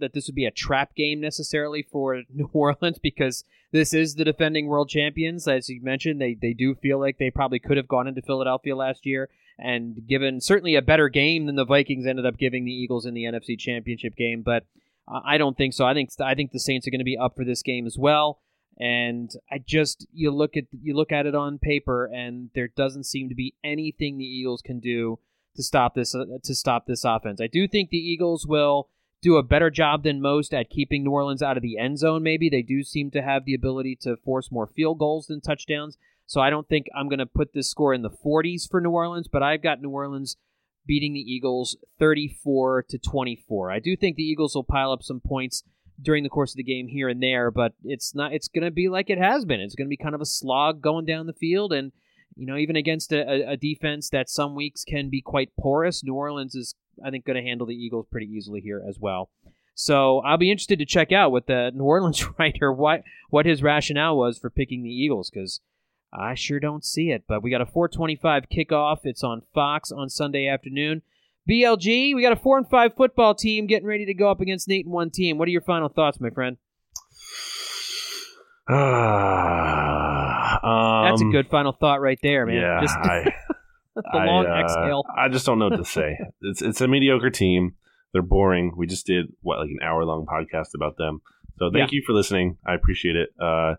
[0.00, 4.24] that this would be a trap game necessarily for New Orleans because this is the
[4.24, 5.48] defending world champions.
[5.48, 8.76] As you mentioned, they they do feel like they probably could have gone into Philadelphia
[8.76, 9.28] last year
[9.58, 13.14] and given certainly a better game than the Vikings ended up giving the Eagles in
[13.14, 14.42] the NFC Championship game.
[14.42, 14.64] But
[15.06, 15.84] uh, I don't think so.
[15.84, 17.96] I think I think the Saints are going to be up for this game as
[17.98, 18.40] well.
[18.78, 23.04] And I just you look at you look at it on paper, and there doesn't
[23.04, 25.18] seem to be anything the Eagles can do
[25.56, 27.40] to stop this uh, to stop this offense.
[27.40, 28.88] I do think the Eagles will
[29.22, 32.22] do a better job than most at keeping New Orleans out of the end zone.
[32.22, 35.96] Maybe they do seem to have the ability to force more field goals than touchdowns.
[36.26, 38.90] So I don't think I'm going to put this score in the 40s for New
[38.90, 40.36] Orleans, but I've got New Orleans
[40.86, 43.70] beating the Eagles 34 to 24.
[43.70, 45.62] I do think the Eagles will pile up some points
[46.00, 48.70] during the course of the game here and there, but it's not it's going to
[48.70, 49.60] be like it has been.
[49.60, 51.92] It's going to be kind of a slog going down the field and
[52.36, 56.14] you know, even against a, a defense that some weeks can be quite porous, New
[56.14, 56.74] Orleans is
[57.04, 59.30] I think going to handle the Eagles pretty easily here as well.
[59.74, 63.62] So I'll be interested to check out what the New Orleans writer what what his
[63.62, 65.60] rationale was for picking the Eagles because
[66.12, 67.24] I sure don't see it.
[67.26, 69.00] But we got a 425 kickoff.
[69.04, 71.02] It's on Fox on Sunday afternoon.
[71.48, 74.66] BLG, we got a four and five football team getting ready to go up against
[74.68, 75.36] an eight and one team.
[75.36, 76.56] What are your final thoughts, my friend?
[78.68, 78.76] um,
[81.04, 82.56] That's a good final thought right there, man.
[82.56, 83.34] Yeah, Just I,
[83.94, 85.04] the long uh, exhale.
[85.14, 86.16] I just don't know what to say.
[86.40, 87.74] it's it's a mediocre team.
[88.14, 88.72] They're boring.
[88.76, 91.20] We just did what like an hour long podcast about them.
[91.58, 92.56] So thank you for listening.
[92.66, 93.28] I appreciate it.
[93.40, 93.74] Uh,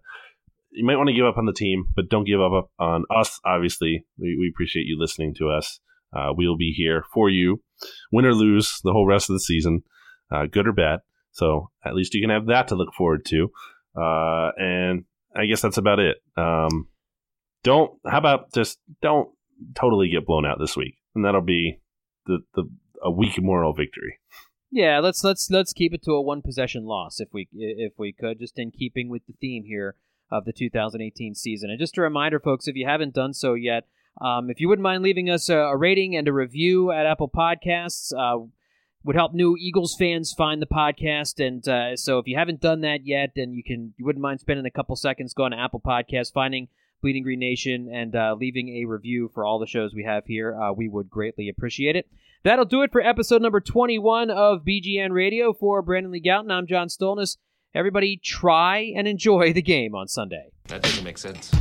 [0.71, 3.39] you might want to give up on the team, but don't give up on us.
[3.43, 5.79] Obviously, we, we appreciate you listening to us.
[6.15, 7.61] Uh, we'll be here for you,
[8.11, 9.83] win or lose, the whole rest of the season,
[10.31, 10.99] uh, good or bad.
[11.31, 13.49] So at least you can have that to look forward to.
[13.95, 15.03] Uh, and
[15.35, 16.17] I guess that's about it.
[16.37, 16.87] Um,
[17.63, 17.91] don't.
[18.05, 19.29] How about just don't
[19.75, 21.79] totally get blown out this week, and that'll be
[22.25, 22.69] the the
[23.03, 24.19] a weak moral victory.
[24.71, 28.13] Yeah, let's let's let's keep it to a one possession loss if we if we
[28.13, 29.95] could, just in keeping with the theme here
[30.31, 31.69] of the 2018 season.
[31.69, 33.85] And just a reminder, folks, if you haven't done so yet,
[34.21, 37.29] um, if you wouldn't mind leaving us a, a rating and a review at Apple
[37.29, 38.45] Podcasts, uh,
[39.03, 41.45] would help new Eagles fans find the podcast.
[41.45, 44.39] And uh, so if you haven't done that yet, then you can you wouldn't mind
[44.39, 46.69] spending a couple seconds going to Apple Podcasts, finding
[47.01, 50.59] Bleeding Green Nation, and uh, leaving a review for all the shows we have here.
[50.59, 52.07] Uh, we would greatly appreciate it.
[52.43, 55.53] That'll do it for episode number 21 of BGN Radio.
[55.53, 57.37] For Brandon Lee Gowton, I'm John Stolnis.
[57.73, 60.51] Everybody try and enjoy the game on Sunday.
[60.67, 61.51] That doesn't make sense.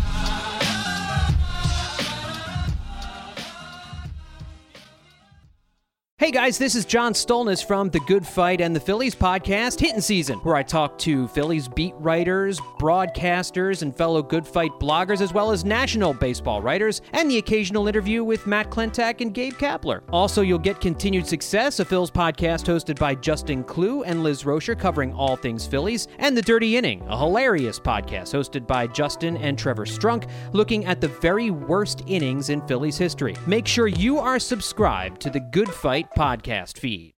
[6.16, 10.00] Hey guys, this is John Stolnis from The Good Phight and the Phillies podcast, Hitting
[10.00, 15.32] Season, where I talk to Phillies beat writers, broadcasters, and fellow Good Phight bloggers, as
[15.32, 20.02] well as national baseball writers, and the occasional interview with Matt Klentak and Gabe Kapler.
[20.12, 24.78] Also, you'll get Continued Success, a Phil's podcast hosted by Justin Klugh and Liz Roscher,
[24.78, 29.58] covering all things Phillies, and The Dirty Inning, a hilarious podcast hosted by Justin and
[29.58, 33.34] Trevor Strunk, looking at the very worst innings in Phillies history.
[33.48, 37.12] Make sure you are subscribed to The Good Phight podcast feed.